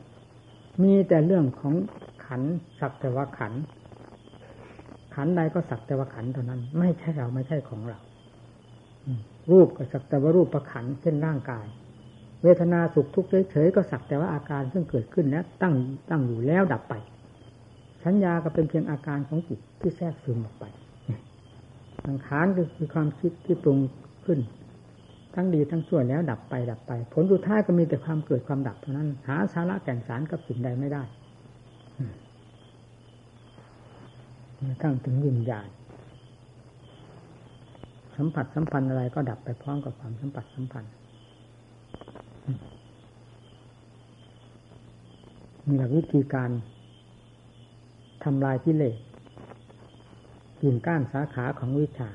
[0.83, 1.73] มีแต่เรื่องของ
[2.25, 2.41] ขัน
[2.79, 3.53] สักแต่ว่าขัน
[5.15, 7.99] ขันใดก็สักแต่ว่าขันเท่านั้น ไม่ใช่เราไม่ใช่ของเรา
[9.51, 11.65] รูปก็สักแต่ว่ารูปประขันเช่นร่างกาย
[12.43, 15.75] เวทนาสุขทุกข์เฉยๆก็สักแต่ว่าอาการซึ่งเกิดขึ้นแล้วตั้ง
[16.09, 16.93] ตั้งอยู่แล้วดับไป
[18.05, 20.65] สัญญาก็เป็นเพียงอาการของจิตที่แทรกซึมออกไป
[22.07, 23.79] สังขารก็คือความคิดที่ปรุง
[24.25, 24.39] ขึ้น
[25.35, 31.03] ทั้งดีทั้งชั่วแล้วดับไปดับไป ผลสุดท้ายก็มีแต่ความเกิดความดับเท่านั้น หาสาระแก่นสารกับสิ่งใดไม่ได้
[34.81, 35.67] ตั้งถึงวิญญาณ
[38.17, 40.91] สัมผัสสัมพันธ์อะไรก็ดับไปพร้อมกับความสัมผัสสัมพันธ์
[45.65, 46.49] มีหลักวิธีการ
[48.23, 48.97] ทำลายกิเลส
[50.61, 52.09] กิ่งก้านสาขาของวิชา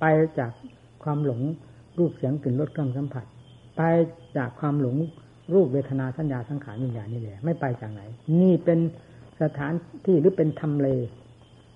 [0.00, 0.04] ไป
[0.38, 0.52] จาก
[1.02, 1.40] ความหลง
[1.98, 3.24] รูปเสียงกลิ่นรสเครื่องสัมผัส
[3.76, 3.82] ไป
[4.36, 4.96] จากความหลง
[5.54, 8.02] รูปเวทนาสัญญาสังขารวิญญาณนี่แหละไม่ไปจากไหน
[8.40, 8.78] นี่เป็น
[9.42, 9.72] สถาน
[10.06, 10.88] ที่หรือเป็นทำเล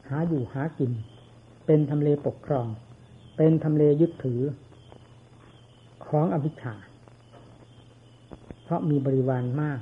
[0.09, 0.93] หาอยู่หากิน
[1.67, 2.67] เป็นทำเลปกครอง
[3.37, 4.41] เป็นทำเลยึดถือ
[6.07, 6.75] ของอภิชา
[8.65, 9.79] เพราะมีบริวารมาก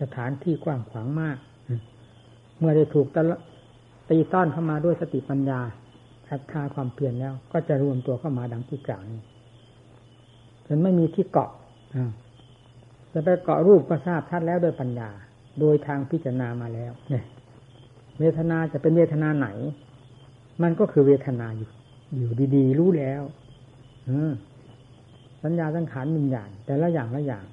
[0.00, 1.36] สถานที่กว้างขวางมาก
[2.58, 3.06] เมื่อได้ถูก
[4.08, 5.60] ตีต้อนเข้ามาด้วยสติปัญญา
[6.28, 9.20] ศรัทธาความเพียรแล้ว ก็จะรวมตัวเข้ามาดังที่กล่าวนี้
[10.66, 11.50] จนไม่มีที่เกาะ
[13.12, 15.10] จะไปเกาะรูปก็ทราบชัดแล้วโดยปัญญา
[15.60, 17.24] โดยทางพิจารณามาแล้ว เนี่ย
[18.18, 19.48] เวทนาจะเป็นเวทนาไหน
[20.62, 21.70] มันก็คือเวทนาอยู่
[22.14, 23.22] อยู่ดีๆ รู้แล้ว
[25.42, 27.44] สัญญาสังขารมิญญาณแต่ละอย่างละอย่าง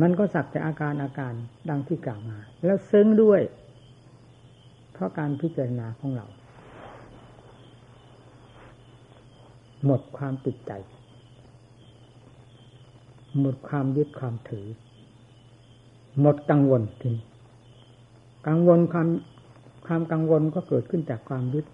[0.00, 1.34] มันก็สักแต่อาการอาการ
[1.68, 3.40] ดังที่กล่าวมา แล้วซึ้งด้วย
[4.92, 6.26] เพราะการพิจารณาของเรา
[9.84, 10.72] หมดความติดใจ
[13.40, 14.66] หมดความยึดความถือ
[16.20, 17.12] หมดกังวลที
[18.48, 19.08] กังวลความ
[19.86, 21.66] ความกังวลก็เกิดขึ้นจากความยึด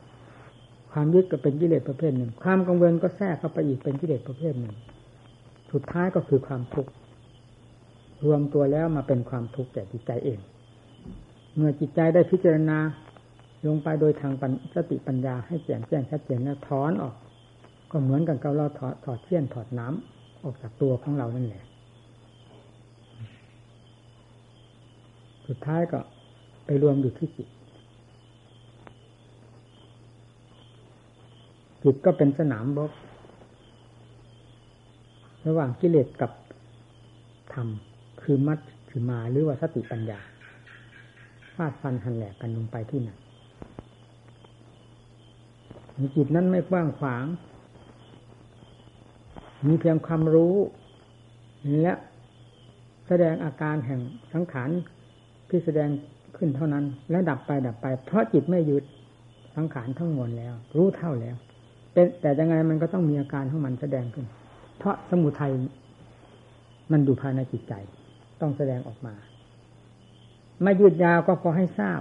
[0.92, 4.74] ความยึดก็เป็นกิเลสประเภทหนึ่ง ความกังวลก็แทรกเข้าไปอีกเป็นกิเลสประเภทหนึ่ง
[5.72, 6.90] สุดท้ายก็คือความทุกข์
[8.24, 10.38] รวมตัวแล้วมาเป็นความทุกข์แก่จิตใจเอง
[11.54, 12.78] เมื่อจิตใจได้พิจารณา
[13.66, 14.32] ลงไปโดยทาง
[14.74, 17.14] สติปัญญาให้แจ่มแจ้งชัดเจนแล้วถอนออก
[17.90, 21.64] ก็เหมือนกันกับเราถอดถอดเชี่ยนถอดน้ำออกจากตัวของเรานั่นแหละ
[25.46, 26.00] สุดท้ายก็
[26.66, 27.48] ไปรวมอยู่ที่จิต
[31.82, 32.92] จิตก็เป็นสนามรบ
[35.46, 36.30] ระหว่างกิเลสกับ
[37.52, 37.68] ธรรม
[38.22, 40.20] คือมัดคือมาหรือว่าสติปัญญา
[41.54, 43.10] ฟาดฟันหันแหลกกันลงไปที่ไหน
[46.16, 47.24] จิตนั้นไม่กว้างขวาง
[49.66, 50.54] มีเพียงความรู้
[51.80, 51.92] และ
[53.06, 54.00] แสดงอาการแห่ง
[54.32, 54.70] สังขาร
[55.48, 55.88] ที่แสดง
[56.36, 58.84] ขึ้นเท่านั้น แล้วดับไปดับไป เพราะจิตไม่หยึด
[59.56, 61.36] สังขารทั้งมวลแล้ว รู้เท่าแล้ว
[61.92, 64.26] เป็นแต่ยังไงมันก็ต้องมีอาการของมันแสดงขึ้น
[64.78, 65.52] เพราะสมุทัย
[66.92, 67.74] มันอยู่ภายในจิตใจ
[68.40, 69.14] ต้องแสดงออกมา
[70.62, 72.00] ไม่ยืดยาวก็พอให้ทราบ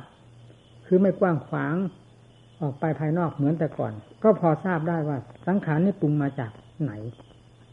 [0.88, 1.75] คือไม่กว้างขวาง
[2.62, 6.52] ออกไปภายนอกเหมือนแต่ก่อน ก็พอทราบได้ว่า สังขารนี่ปรุงมาจาก
[6.84, 6.91] ไหน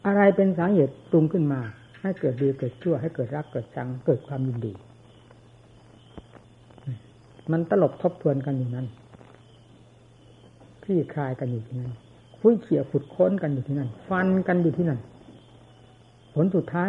[0.05, 1.61] อะไรเป็นสาเหตุปรุงขึ้นมา
[2.01, 4.73] ให้เกิดดีเกิดชั่ว ให้เกิดรักเกิดชังเกิดความยินดี
[7.51, 8.87] มันตลบทบทวนกันอยู่นั้น
[10.83, 11.93] พี่คลายกันอยู่ที่นั่น
[12.41, 14.99] คุยเขี่ยขุดค้นกันอยู่ที่นั่น ฟันกันอยู่ที่นั่น
[16.33, 16.87] ผลสุดท้าย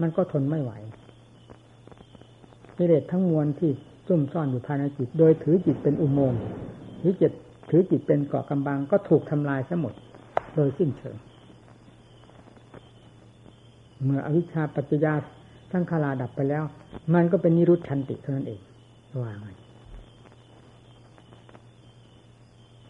[0.00, 0.72] มันก็ทนไม่ไหว
[2.76, 3.70] กิเลสทั้งมวลที่
[4.06, 6.40] ซุ่มซ่อนอยู่ภายในจิต โดยถือจิตเป็นอุโมงค์
[7.00, 7.32] ถือจิต
[7.70, 9.94] ถือจิตเป็นเกาะกำบังก็ถูกทำลายซะหมด
[10.54, 11.16] โดยสิ้นเชิง
[14.04, 15.14] เมื่ออวิชชาปัจจยา
[15.72, 16.64] ทั้งคาราดับไปแล้ว
[17.14, 18.60] มันก็เป็นนิรุตชันติเท่านั้นเอง
[19.22, 19.36] ว่าง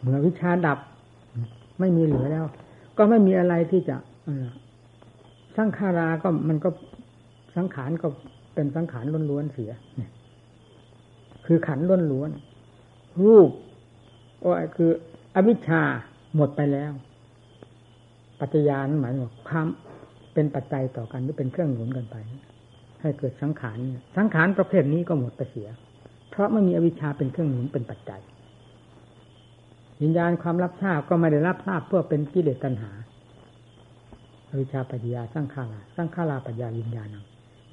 [0.00, 0.78] เมื่อวิชาดับ
[1.82, 2.44] ไม่มีเหลือแล้ว
[2.98, 3.96] ก็ไม่มีอะไรที่จะ
[5.56, 6.68] สังขาราก็มันก็
[7.56, 8.08] สังขารก็
[8.54, 9.72] เป็นสังขารล้วนๆเสีย
[11.46, 11.80] คือขัน
[12.12, 13.50] ล้วนๆรูป
[14.40, 14.90] โอ้คือ
[15.34, 15.82] อวิชชา
[16.36, 16.92] หมดไปแล้ว
[18.40, 19.66] ปัจจยานหมายถึงความ
[20.34, 22.16] เป็นปัจจัยต่อกันหรือเป็นเครื่องหนุนกันไป
[23.00, 23.78] ให้เกิดสังขาร
[24.16, 25.68] สังขารประเภทนี้ก็หมดไปเสีย
[26.30, 28.20] เพราะไม่มีอวิชชาเป็นเครื่องหนุนเป็นปัจจัย
[30.02, 32.90] วิญญาณความรับทราบก็ไม่ได้รับทราบเพื่อเป็นกิเลสตัณหา
[34.48, 37.08] อวิชชาปัญญาสร้างขาราสร้างขาราปัญญาวิญญาณ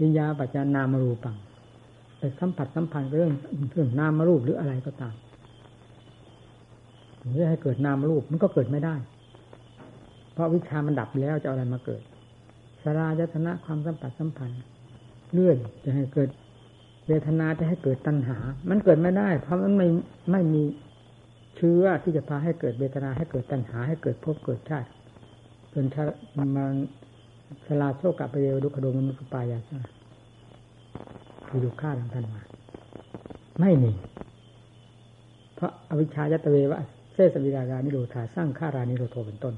[0.01, 1.35] วิญญาปัญญานามารูปัง
[2.17, 3.31] ไปสัมผัสสัมพันธ์เรื่อง
[3.71, 5.15] เรื่องนามารูปหรืออะไรก็ตาม
[7.21, 8.95] หรือให้เกิดนามรูปมันก็เกิดไม่ได้
[10.33, 12.01] เพราะวิชามันดับแล้วจะอะไรมาเกิด
[12.83, 14.61] สารายตนะความสัมผัสสัมพันธ์
[15.33, 16.29] เลื่อนจะให้เกิด
[17.07, 18.37] เวทนาจะให้เกิดตัณหา
[18.69, 19.87] มันเกิดไม่ได้ เพราะมันไม่
[20.31, 20.63] ไม่มี
[21.59, 24.89] เชื้อที่จะพาให้เกิดเวทนาให้เกิดตัณหาให้เกิดภพเกิดชาติ
[25.73, 25.85] จน
[26.55, 26.73] มัน
[27.65, 29.59] สลาโชกะไปเยวดุขโดมนุสปายา
[31.47, 32.41] คือดูฆ่าทางท่านมา
[33.61, 33.91] ไม่มี
[35.55, 36.79] เพราะอวิชชายตเววะ
[37.13, 39.53] เซสวิรารานิโรธาสร้างฆารานิโรโทเป็นต้น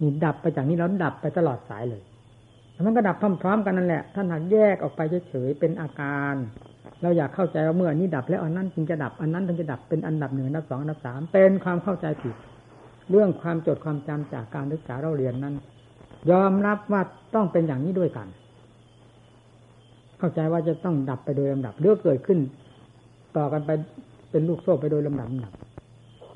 [0.00, 2.02] นี่ดับไปจากนี้แล้วดับไปตลอดสายเลย
[2.86, 6.34] มันก็ดับพร้อมๆกันนั่นแหละท่านหักแยกออกไปเฉยๆเป็นอาการ
[7.02, 12.34] เราอยากเข้าใจว่าเมื่อนี้ดับแล้วอันนั้นจึงจะดับอันนั้นถึงจะดับเป็นอันดับหนึ่งอันดับสองอันดับสามเป็นความเข้าใจผิด
[13.10, 15.54] เรื่องความจดความจำจากการศึกษาเราเรียนนั้น
[16.30, 17.02] ยอมรับว่า
[17.34, 18.28] ต้องเป็นอย่างนี้ด้วยกัน
[20.18, 22.38] เข้าใจว่าจะต้องดับไปโดยลำดับเรื่องเกิดขึ้น
[23.36, 23.70] ต่อกันไป
[24.30, 25.54] เป็นลูกโซ่ไปโดยลำดับดับ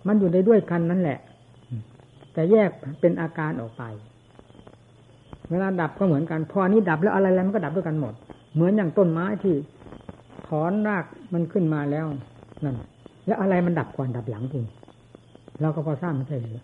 [0.06, 1.18] มันอยู่ในด้วยกันนั่นแหละ
[2.32, 2.70] แต่แยก
[3.00, 3.82] เป็นอาการออกไป
[5.50, 8.14] เวลาดับก็เหมือนกัน พอนี้ดับแล้วอะไรแล้วมันก็ดับด้วยกันหมด
[8.54, 9.54] เหมือนอย่างต้นไม้ที่
[10.62, 12.06] อนรากมันขึ้นมาแล้ว
[12.64, 12.76] นั่น
[13.26, 14.60] แล้วอะไรมันดับก่อนดับหลังที
[15.60, 16.60] เราก็พอทราบไม่ใช่หรือ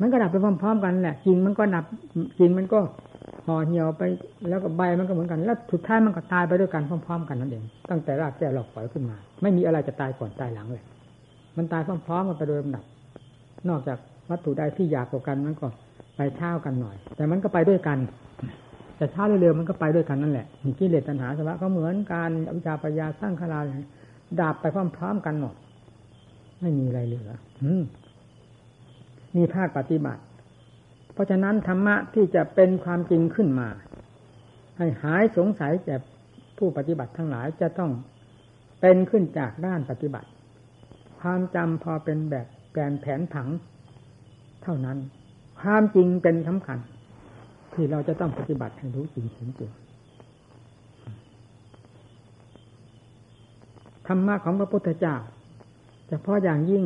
[0.00, 1.84] มันก็ดับไปพร้อมๆ กันแหละกิ่งมันก็ดับ
[2.38, 2.78] กิ่งมันก็
[3.46, 4.02] ห่อเหี่ยวไป
[4.48, 10.84] แล้วก็ใบมันก็เหมือนกัน แล้วสุดท้ายมันก็ตายไปด้วยกันพร้อม ๆ กันนั่นเองตั้งแต่รากแก้วหลอกฝอยขึ้นมา ไม่มีอะไรจะตายก่อนตายหลังเลย
[11.56, 12.84] มันตายพร้อมๆกันไปโดยลำดับ
[13.68, 13.98] นอกจาก
[14.30, 15.66] วัตถุใดที่อยากกว่ากันมันก็
[16.16, 17.98] ไปเช้ากันหน่อย แต่มันก็ไปด้วยกัน
[18.96, 23.60] แต่ช้าเร็วๆมันก็ไปด้วยกันนั่นแหละมีกิเลสตัณหาสวะก็เหมือนการอวิชชาปัญญาสร้างขลา
[24.40, 24.64] ดับไป
[24.96, 25.54] พร้อมๆกันหมด
[26.60, 27.32] ไม่มีอะไรเหลือ
[29.36, 30.22] มีภาคปฏิบัติ
[31.12, 33.68] เพราะฉะนั้นธรรมะที่จะเป็นความจริงขึ้นมา
[34.78, 35.96] ให้หายสงสัยแก่
[36.58, 37.90] ผู้ปฏิบัติทั้งหลายจะต้อง
[38.80, 40.28] เป็นขึ้นจากด้านปฏิบัติ
[41.20, 43.48] ความจำพอเป็นแบบแกนแผนผัง
[44.62, 44.98] เท่านั้น
[45.60, 46.78] ความจริงเป็นสำคัญ
[47.74, 49.70] ที่เราจะต้องปฏิบัติให้รู้จริงเห็นจริง
[54.06, 55.16] ธรรมะของพระพุทธเจ้า
[56.08, 56.84] เฉพาะอย่างยิ่ง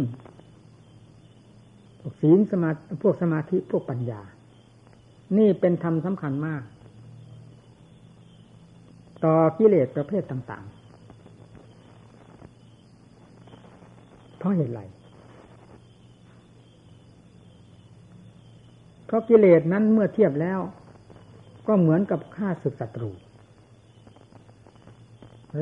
[2.00, 2.70] พวกศีลสมา
[3.02, 4.20] พวกสมาธิพวกปัญญา
[5.38, 6.62] นี่เป็นธรรมสำคัญมาก
[9.24, 10.78] ต่อกิเลสประเภทต่างๆ
[14.38, 14.80] เพราะเหตุไร
[19.08, 20.60] เพราะกิเลสนั้นเมื่อเทียบแล้ว
[21.66, 23.10] ก็เหมือนกับฆ่าศึกศัตรู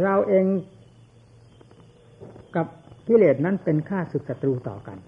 [0.03, 0.47] เราเอง
[2.57, 2.67] กับ
[3.09, 4.99] กิเลสนั้นเป็นฆ่าศึกศัตรูต่อกัน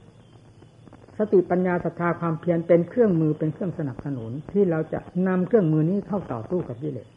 [1.18, 7.08] สติปัญญาศรัทธาความเพียรเป็นเครื่องมือเป็นเครื่องสนับสนุน ที่เราจะนำเครื่องมือนี้เข้าต่อสู้กับกิเลส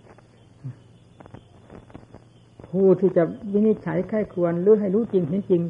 [2.70, 5.62] ผู้ที่จะวินิจฉัยไข้ควรหรือให้รู้จริงเห็นจริง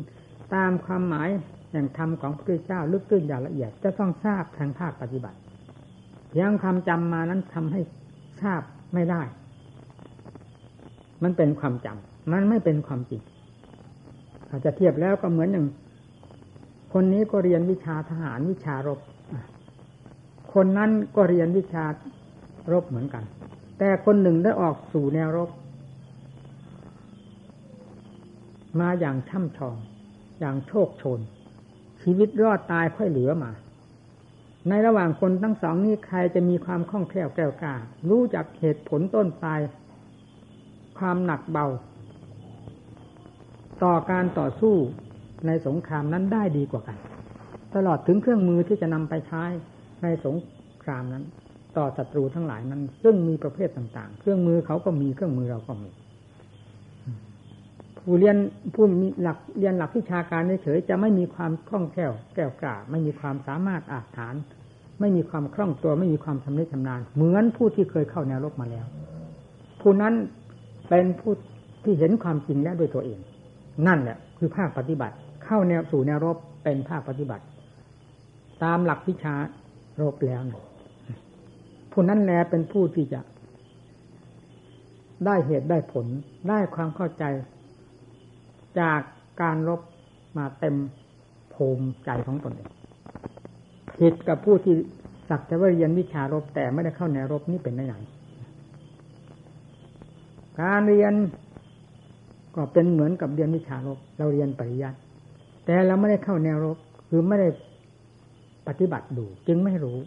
[0.55, 1.29] ตามความหมาย
[1.71, 5.37] แห่างธรรมของพระพุทธเจ้าลึกซึ้งอย่างละเอียด จะต้องทราบทางภาคปฏิบัติ
[6.29, 7.81] เพียงคำจำมานั้นทำให้
[8.41, 8.61] ทราบ
[8.93, 9.21] ไม่ได้
[11.23, 13.21] มันเป็นความจำมันไม่เป็นความจริง
[14.49, 15.65] อาจจะเทียบแล้วก็เหมือนอย่าง
[16.93, 18.99] คนนี้ก็เรียนวิชาทหารวิชารบ
[20.53, 21.85] คนนั้นก็เรียนวิชา
[22.71, 23.23] รบเหมือนกัน
[23.79, 25.49] แต่คนหนึ่งได้ออกสู่แนวรบ
[28.79, 29.77] มาอย่างช่ำชอง
[30.39, 31.19] อย่างโชคชน
[32.03, 33.51] ชีวิตรอดตายค่อยเหลือมา
[34.69, 37.73] ในระหว่างคนทั้งสองนี้ใครจะมีความคล่องแคล่วแก้วกล้า
[38.09, 39.59] รู้จักเหตุผลต้นปลาย
[40.99, 41.67] ความหนักเบา
[43.83, 44.75] ต่อการต่อสู้
[45.45, 46.97] ในสงครามนั้นได้ดีกว่ากัน
[47.75, 49.43] ตลอดถึงเครื่องมือที่จะนำไปใช้
[50.03, 50.35] ในสง
[50.83, 51.23] ครามนั้น
[51.77, 55.89] ต่อศัตรูทั้งหลายนั้น ซึ่งมีประเภทต่าง ๆ เครื่องมือเขาก็มีเครื่องมือเราก็มี
[58.03, 58.37] ผู้เรียน
[58.73, 64.35] ผู้มีหลักเรียนหลักวิชาการเฉยจะไม่มีความคล่องแคล่วแก้วกล้าไม่มีความสามารถอาจฐาน
[64.99, 68.85] ไม่มีความคล่องตัวไม่มีความชำนิชำนาญ เหมือนผู้ที่เคยเข้าแนวรบมาแล้ว
[69.81, 70.13] ผู้นั้น
[70.89, 71.33] เป็นผู้
[71.83, 73.19] ที่เห็นความจริงแล้วด้วยตัวเอง
[73.87, 77.43] นั่นแหละคือภาคปฏิบัติ เข้าแนวสู่แนวรบเป็นภาคปฏิบัติ
[78.63, 79.35] ตามหลักวิชา
[80.01, 80.63] รบแล้วนะ
[81.91, 83.21] ผู้นั้นแลเป็นผู้ที่จะ
[85.25, 86.05] ได้เหตุได้ผล
[86.49, 87.23] ได้ความเข้าใจ
[88.79, 89.01] จาก
[89.41, 89.81] การรบ
[90.37, 90.75] มาเต็ม
[91.53, 92.69] ภูมิใจของตนเอง
[93.97, 94.75] ผิดกับผู้ที่
[95.29, 97.95] สักแต่ว่าเรียนวิชารบแต่ไม่ได้เข้าแนวรบนี่เป็นได้ไหน
[100.61, 101.13] การเรียน
[102.55, 104.97] ก็เป็นเหมือนกับเรียนวิชารบเราเรียนปริยัติ
[105.65, 106.77] แต่เราไม่ได้เข้าแนวรบ
[107.09, 107.49] คือไม่ได้
[108.67, 109.97] ปฏิบัติดู จึงไม่รู้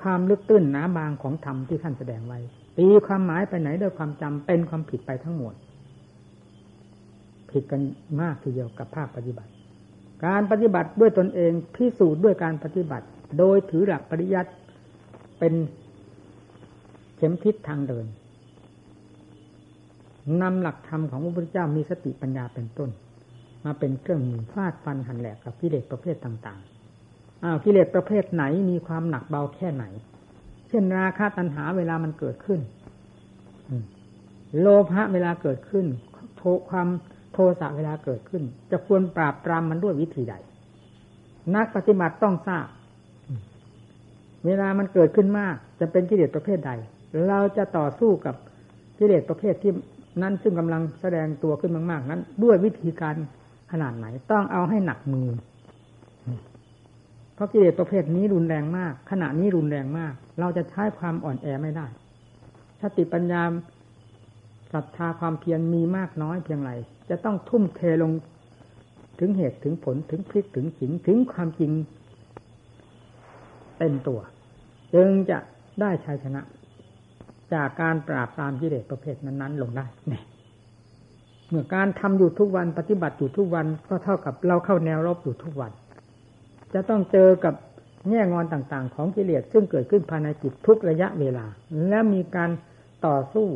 [0.00, 2.38] ความลึกตื้นหนาบางของธรรมที่ท่านแสดงไว้
[2.78, 5.54] ตีความหมายไปไหนด้วยความจำเป็นความผิดไปทั้งหมด
[7.50, 7.80] ผิดกัน
[8.20, 9.50] มากทีเดียวกับภาคปฏิบัติ
[10.26, 13.06] การปฏิบัติด้วยตนเองพิสูจน์ด้วยการปฏิบัติ
[13.38, 14.50] โดยถือหลักปริยัติ
[15.38, 15.54] เป็น
[17.16, 18.06] เข็มทิศทางเดิน
[20.42, 22.90] นำหลักธรรมของพระพุทธเจ้ามีสติปัญญาเป็นต้น
[23.64, 29.84] มาเป็นเครื่องมือฟาดฟันหันแหลกกับกิเลสประเภทต่างๆอ้าวกิเลสประเภทไหนมีความหนักเบาแค่ไหน
[30.68, 32.60] เช่นราคะตัณหาเวลามันเกิดขึ้น
[34.60, 35.86] โลภะเวลาเกิดขึ้น
[36.36, 36.88] โทความ
[37.32, 40.34] โทสะเวลาเกิดขึ้น จะควรปราบปรามมันด้วยวิธีใด
[41.54, 42.66] นักปฏิบัติต้องทราบ
[44.46, 46.72] เวลามันเกิดขึ้นมาก จะเป็นกิเลสประเภทใด
[47.28, 48.34] เราจะต่อสู้กับ
[48.98, 49.72] กิเลสประเภทที่
[50.22, 53.14] นั้นซึ่งกำลังแสดงตัวขึ้นมาก ๆ นั้น ด้วยวิธีการ
[53.72, 55.28] ขนาดไหน ต้องเอาให้หนักมือ
[57.34, 61.86] เพราะกิเลสประเภทนี้รุนแรงมาก ขณะนี้รุนแรงมาก เราจะใช้ความอ่อนแอไม่ได้
[62.82, 63.42] สติปัญญา
[64.72, 66.72] ศรัทธาความเพียรมีมากน้อยเพียงไร
[67.10, 68.12] จะต้องทุ่มเทลง
[69.18, 71.72] ถึงเหตุถึงผลถึงพลิกถึงขิงถึงความจริง
[73.78, 74.20] เต็มตัว
[74.94, 75.38] จึงจะ
[75.80, 76.40] ได้ชัยชนะ
[77.52, 80.22] จากการปราบตามกิเลสประเภทนั้นๆลงได้เนี่ย
[81.48, 85.72] เมื่อการทำอยู่ทุกวันปฏิบัติอยู่ทุกวันก็เท่ากับเราเข้าแนวรบอยู่ทุกวัน
[86.74, 87.54] จะต้องเจอกับ
[88.08, 91.46] แง่งอนต่างๆ ของกิเลสซึ่งเกิดขึ้นภายในจิตทุกระยะเวลา
[91.88, 92.50] และมีการ
[93.06, 93.46] ต่อสู้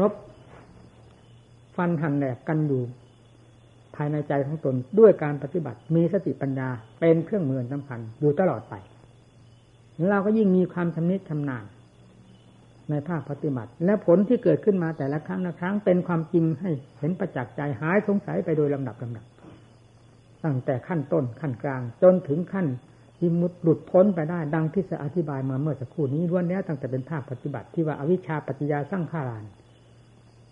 [0.00, 0.12] รบ
[1.76, 2.82] ฟันหันแหลกกันอยู่
[3.96, 6.68] ภายในใจของตนด้วยการปฏิบัติมีสติปัญญา
[7.00, 8.74] เป็นเครื่องมือสำคัญอยู่ตลอดไป
[10.10, 11.64] เราก็ยิ่งมีความชำนิชำนาญ
[12.90, 19.24] ในภาคปฏิบัติ และผลที่เกิดขึ้นมาแต่ละครั้งละครั้งเป็นความจริงให้เห็นประจักษ์ใจหายสงสัยไปโดยลำดับลำดับ
[20.44, 22.66] ตั้งแต่ขั้นต้นขั้นกลาง จนถึงขั้น
[23.18, 29.44] ที่มุดหลุดพ้นไปได้ดังที่จะอธิบายมาเมื่อสักครู่นี้ล้วนแล้วตั้งแต่เป็นภาคปฏิบัติที่ว่าอวิชชาปัจจยาสร้างขาราน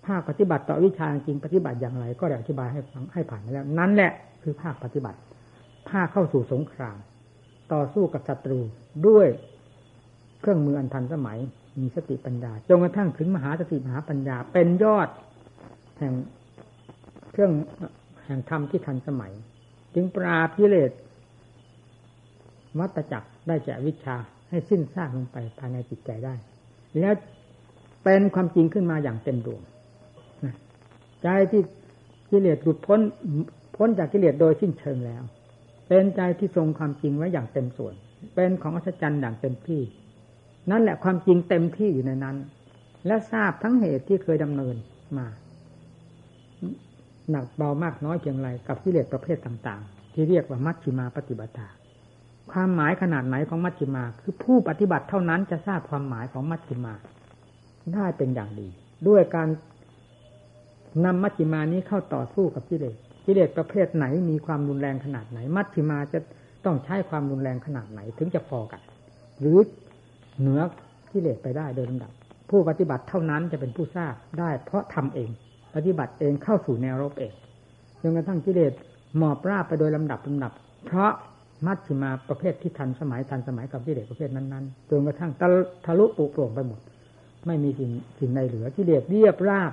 [0.06, 5.18] ภาคปฏิบัติต่อวิชาจริงปฏิบัติอย่างไร ก็ได้อธิบายให้ฟังให้ผ่านไปแล้ว นั่นแหละคือภาคปฏิบัติ
[5.90, 6.96] ภาคเข้าสู่สงคราม
[7.72, 8.60] ต่อสู้กับศัตรู
[9.06, 9.28] ด้วย
[10.40, 11.38] เครื่องมืออันทันสมัย
[11.80, 15.08] มีสติปัญญาจนกระทั่งถึงมหาสติมหาปัญญา เป็นยอด
[15.98, 16.12] แห่ง
[17.32, 17.52] เครื่อง
[18.24, 19.32] แห่งธรรมที่ทันสมัย
[19.94, 20.90] จึงปราบกิเลส
[22.78, 24.16] วัตจักได้แก่วิชา
[24.48, 26.34] ให้สิ้นซากลงไปภายในจิตใจได้
[27.00, 27.14] แล้ว
[28.04, 29.62] เป็นความจริงขึ้นมาอย่างเต็มดวง
[31.24, 31.62] ใจที่
[32.30, 33.00] กิเลสหลุดพ้น
[33.76, 35.22] พ้นจากกิเลสโดยสิ้นเชิงแล้ว
[35.88, 37.94] เป็นใจที่ทรงความจริงไว้อย่างเต็มส่วน
[38.34, 39.82] เป็นของอัศจรรย์อย่างเต็มที่
[40.70, 42.36] นั่นแหละความจริงเต็มที่อยู่ในนั้น
[43.06, 44.76] และทราบทั้งเหตุที่เคยดำเนิน
[45.16, 45.26] มา
[47.30, 51.66] หนักเบามากน้อยเพียงไรกับกิเลสประเภทต่าง ๆ ที่เรียกว่ามัชฌิมาปฏิบัติ
[52.52, 56.94] ความหมายขนาดไหนของมัชฌิมา คือผู้ปฏิบัติเท่านั้นจะทราบความหมายของมัชฌิมา
[57.94, 58.68] ได้เป็นอย่างดี
[59.08, 59.48] ด้วยการ
[61.04, 66.18] นำมัชฌิมานี้เข้าต่อสู้กับกิเลสกิเลสประเภทไหนมีความรุนแรงขนาดไหน มัชฌิมาจะ
[66.64, 68.80] ต้องใช้ความรุนแรงขนาดไหนถึงจะพอกัน
[69.40, 69.58] หรือ
[70.40, 70.60] เหนือ
[71.12, 72.12] กิเลสไปได้โดยลำดับ
[72.50, 75.30] ผู้ปฏิบัติเท่านั้นจะเป็นผู้ทราบได้ เพราะทำเอง
[75.74, 77.32] ปฏิบัติเองเข้าสู่แนวรบเอง
[78.02, 78.72] จนกระทั่งกิเลส
[79.16, 80.52] หมอบราบไปโดยลำดับลำดับ
[80.86, 81.12] เพราะ
[81.66, 85.30] มัชฌิมาประเภทที่ทันสมัยทันสมัยกับกิเลสประเภทนั้นๆจนกระทั่ง
[85.86, 86.80] ทะลุปุโปร่งไปหมด
[87.46, 89.72] ไม่มีสิ่งสิ่งใดเหลือกิเลสเรียบราบ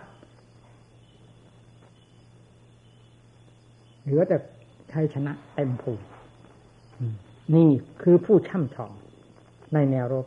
[4.03, 4.37] เหลือแต่
[4.91, 6.05] ชัยชนะเต็มภูมิ
[7.55, 7.69] นี่
[8.01, 8.91] คือผู้ช่ำชอง
[9.73, 10.25] ในแนวรบ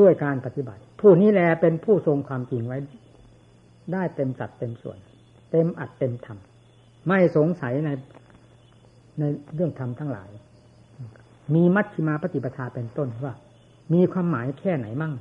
[0.00, 2.78] ด้วยการปฏิบัติ ผู้นี้แลเป็นผู้ทรงความจริงไว้
[3.92, 4.98] ได้เต็มสัดเต็มส่วน
[5.50, 6.38] เต็มอัดเต็มธรรม
[7.08, 7.90] ไม่สงสัยใน
[9.18, 9.22] ใน
[9.54, 10.30] เรื่องธรรมทั้งหลาย
[11.54, 13.34] มีมัชฌิมาปฏิปทาเป็นต้นว่า
[13.92, 15.12] มีความหมายแค่ไหนมั่ง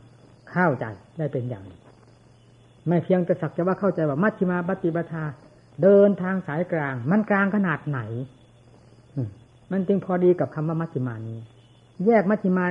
[0.52, 0.86] เข้าใจ
[1.18, 1.80] ได้เป็นอย่างนี้
[2.88, 5.24] ไม่เพียงแต่สักจะว่าเข้าใจว่ามัชฌิมาปฏิปทา
[5.84, 8.00] เดินทางสายกลาง มันกลางขนาดไหน
[9.72, 11.38] มันจึงพอดีกับคำว่ามัชฌิมานี้
[12.06, 12.66] แยกมัชฌิมา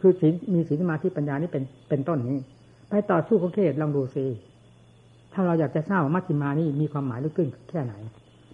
[0.00, 2.38] คือศีลมีศีลสมาธิปัญญานี่เป็นเป็นต้นนี้
[2.88, 4.24] ไปต่อสู้ของเขตลองดูซิ
[5.32, 7.94] ถ้าเราอยากจะทราบว่ามัชฌิมานี่มีความหมายลึกซึ้งแค่ไหน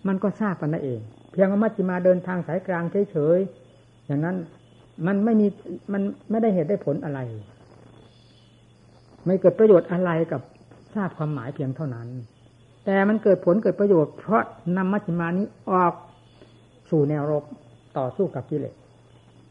[0.09, 1.01] มันก็ทราบกันได้เอง
[1.31, 4.37] เพียงว่ามัชฌิมาเดินทางสายกลางเฉยๆอย่างนั้น
[5.07, 5.47] มันไม่มี
[5.93, 7.21] มันไม่ได้เหตุได้ผลอะไร
[9.27, 10.43] ไม่เกิดประโยชน์อะไรกับ
[10.95, 12.09] ทราบความหมายเพียงเท่านั้น
[12.85, 14.43] แต่มันเกิดผลเกิดประโยชน์เพราะ
[14.77, 15.95] นำมัชฌิมานี้ออก
[16.91, 17.45] สู่แนวรบ
[17.99, 18.75] ต่อสู้กับกิเลส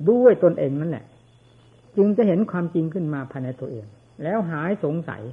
[0.10, 1.06] ด้วยตนเองนั่นแหละ
[1.98, 3.86] จึงจะเห็นความจริงขึ้นมาภายในตัวเอง
[4.24, 5.24] แล้วหายสงสัย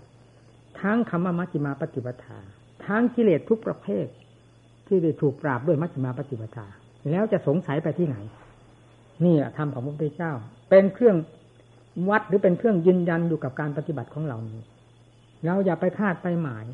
[0.81, 2.39] ทั้งคำว่ามัชฌิมาปฏิปทา
[2.87, 4.07] ทั้งกิเลสทุกประเภท
[4.87, 6.67] ที่ได้ถูกปราบด้วยมัชฌิมาปฏิปทา
[7.11, 8.17] แล้วจะสงสัยไปที่ไหน
[9.25, 10.33] นี่แหละธรรมของพระพุทธเจ้า
[10.71, 11.17] เป็นเครื่อง
[12.09, 14.61] วัดหรือเป็นเครื่องยืนยันอยู่กับการปฏิบัติของเรานี้
[15.45, 16.67] เราอย่าไปคาดไปหมาย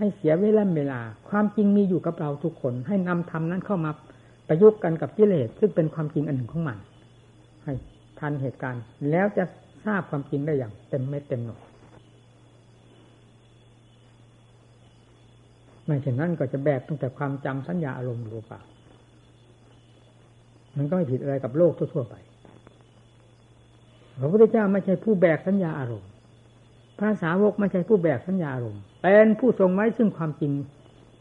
[0.00, 3.90] ให้เสียเวลาเวลา ความจริงมีอยู่กับเราทุกคน ให้นำธรรมนั้นเข้ามา
[4.48, 6.78] ประยุกต์กันกับกิเลสซึ่งเป็นความจริงอันหนึ่งของมัน
[7.64, 7.72] ให้
[8.18, 9.44] ทันเหตุการณ์ แล้วจะ
[9.84, 11.62] ทราบความจริงได้อย่างเต็มเม็ดเต็มหน่วย
[15.84, 18.60] ไม่เช่นนั้นก็จะแบกตั้งแต่ความจำสัญญาอารมณ์รูปา
[20.76, 22.14] มันก็ไม่ผิดอะไรกับโลกทั่วๆไป
[24.20, 26.10] พระพุทธเจ้าไม่ใช่ผู้แบกสัญญาอารมณ์
[26.98, 30.52] พระสาวกไม่ใช่ผู้แบกสัญญาอารมณ์ เป็นผู้ทรงไว้ซึ่งความจริง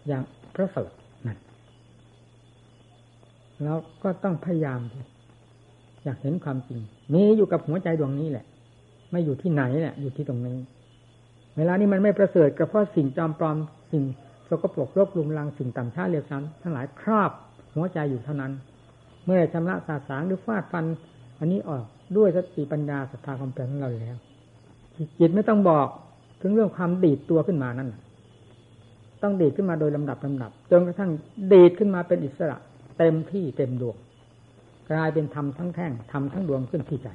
[0.07, 0.23] อย่าง
[0.55, 0.87] พระสด
[1.25, 1.37] นั่น
[3.63, 4.79] แล้วก็ต้องพยายาม
[6.03, 6.79] อยากเห็นความจริง
[7.13, 8.45] มีอยู่กับหัวใจดวงนี้แหละ
[9.11, 10.57] ไม่อยู่ที่ไหนแหละ อยู่ที่ตรงนี้
[11.57, 13.57] เวลานี้มันไม่ประเสริฐก็เพราะสิ่งจอมปลอม
[13.91, 14.03] สิ่ง
[14.49, 17.31] สกปรกรบลุมลังสิ่งต่ำช้าเรียวซ้ำทั้งหลายครอบ
[17.75, 18.51] หัวใจอยู่เท่านั้น
[19.25, 20.85] เมื่อชำระสาสางหรือฟาดฟัน
[21.39, 21.85] อันนี้ออก
[22.17, 24.17] ด้วยสติปัญญาศรัทธาความเพียรของเราแล้ว
[25.19, 25.87] จิตไม่ต้องบอก
[26.41, 27.89] ถึงเรื่องความดีดตัวขึ้นมานั่น
[29.23, 31.11] ต้องดีดขึ้นมาโดยลำดับลำดับจนกระทั่ง
[31.53, 32.57] ดีดขึ้นมาเป็นอิสระ
[32.97, 33.97] เต็มที่เต็มดวง
[34.91, 37.07] กลายเป็นธรรมทั้งแท่งธรรมทั้งดวงขึ้นที่ใจ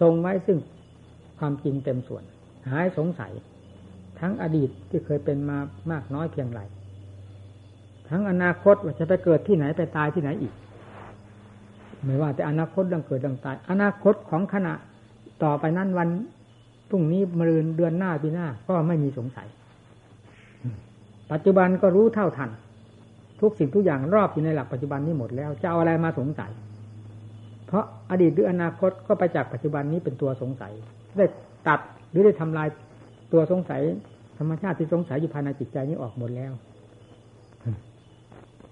[0.00, 0.58] ทรงไว้ซึ่ง
[1.38, 2.22] ความจริงเต็มส่วน
[2.70, 3.32] หายสงสัย
[4.20, 5.58] ทั้งอดีตที่เคยเป็นมา
[5.90, 6.60] มากน้อยเพียงไร
[8.08, 10.54] ทั้งอนาคตว่าจะไปเกิดที่ไหนไปตายที่ไหนอีก
[12.04, 14.74] ไม่ว่าแต่อนาคตดังเกิดดังตาย อนาคตของขณะ
[15.42, 16.08] ต่อไปนั้นวัน
[16.92, 19.48] พรุ่งนี้มรืนเดือนหน้าปีหน้า ก็ไม่มีสงสัย
[21.32, 22.50] ปัจจุบันก็รู้เท่าทัน
[23.40, 26.50] ทุกสิ่งทุกอย่างรอบอยู่ในหลักปัจจุบันนี้หมดแล้ว จะเอาอะไรมาสงสัย
[27.66, 30.72] เพราะอดีตหรืออนาคตก็ไปจากปัจจุบันนี้เป็นตัวสงสัย
[31.16, 31.26] ได้
[31.68, 31.80] ตัด
[32.10, 32.68] หรือได้ทำลาย
[33.32, 33.82] ตัวสงสัย
[34.38, 36.52] ธรรมชาติที่สงสัยอยู่ภายในจิตใจนี้ออกหมดแล้ว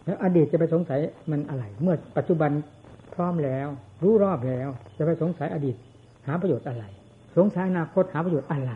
[0.04, 0.98] แล้วอดีตจะไปสงสัย
[1.30, 2.50] มันอะไร เมื่อปัจจุบัน
[3.14, 3.68] พร้อมแล้ว
[4.02, 5.76] รู้รอบแล้ว จะไปสงสัยอดีต
[6.26, 6.84] หาประโยชน์อะไร
[7.36, 8.72] สงสัยอนาคตหาประโยชน์อะไร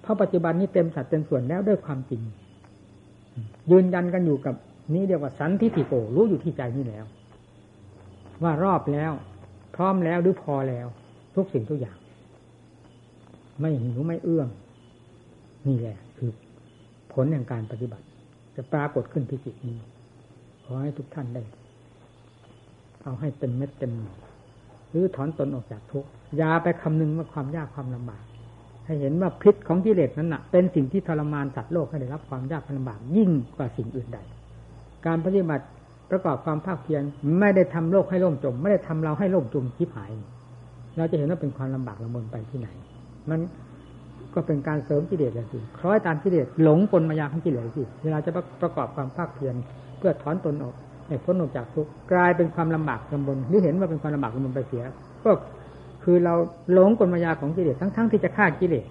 [0.00, 2.22] เพราะปัจจุบันนี้เต็มสัดเต็มส่วนแล้วด้วยความจริง
[3.70, 4.54] ยืนยันกันอยู่กับ
[4.94, 7.04] นี้เรียกว่าสันทิฏฐิโกรู้อยู่ที่ใจนี่แล้ว
[8.42, 9.12] ว่ารอบแล้ว
[9.74, 10.86] พร้อมแล้วหรือพอแล้ว
[11.34, 11.96] ทุกสิ่งทุกอย่าง
[13.60, 14.48] ไม่หิวไม่เอื้อม
[15.68, 16.30] นี่แหละ คือ
[17.12, 18.04] ผลแห่งการปฏิบัติ
[18.56, 19.78] จะปรากฏขึ้นที่จิตนี้
[20.64, 21.42] ขอให้ทุกท่านได้
[23.02, 24.16] เอาให้เต็มเม็ดเต็มหน่วย
[24.92, 28.24] หรือถอนตนออกจากทุกข์อย่าไปคำนึงว่าความยากความลำบาก
[28.86, 34.18] ให้เห็นว่าพิษของกิเลสนั้นนะ่ะ เป็นสิ่งที่ทรมานสัตว์โลกให้ได้รับความยากลำบากยิ่งกว่าสิ่งอื่นใด
[35.06, 35.64] การปฏิบัติ
[36.10, 37.02] ประกอบความภาคเพียร
[37.38, 40.10] ไม่ได้ทำโลกให้ล่มจม ไม่ได้ทำเราให้ล่มจมทิพหาย
[40.96, 42.68] เราจะเห็นว่าเป็นความลำบากลำบนไปที่ไหน
[43.30, 43.40] มัน
[44.34, 48.30] ก็เป็นการเสริมกิเลสเลยสิคล้อยตามกิเลสหลงกลมายาของกิเลสสิเวลาจะ
[48.62, 49.54] ประกอบความภาคเพียร
[49.98, 50.74] เพื่อถอนตนออก
[51.12, 54.82] ให้พ้นออกจากทุกข์กลายเป็นความลำบากลำบนหรือเห็นว่าเป็นความลำบากลำบนไปเสีย
[55.24, 55.30] ก็
[56.04, 56.34] คือเรา
[56.72, 58.84] หลงกลมายาของกิเลสทั้งๆทที่จะฆ่ากิเลส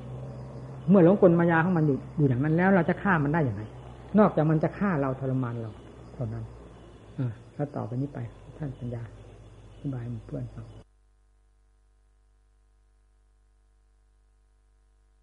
[0.89, 3.63] เมื่อหลงกลมายาของมันอยู่อยู่อย่างนั้นแล้ว เราจะฆ่ามันได้อย่างไร
[4.19, 5.71] นอกจากมันจะฆ่าเราทรมานเรา
[6.13, 6.43] เท่านั้น
[7.19, 8.19] อ่าแล้วต่อไปนี้ไป
[8.57, 9.03] ท่านปัญญา
[9.71, 10.80] อธิบายเพื่อนฟัง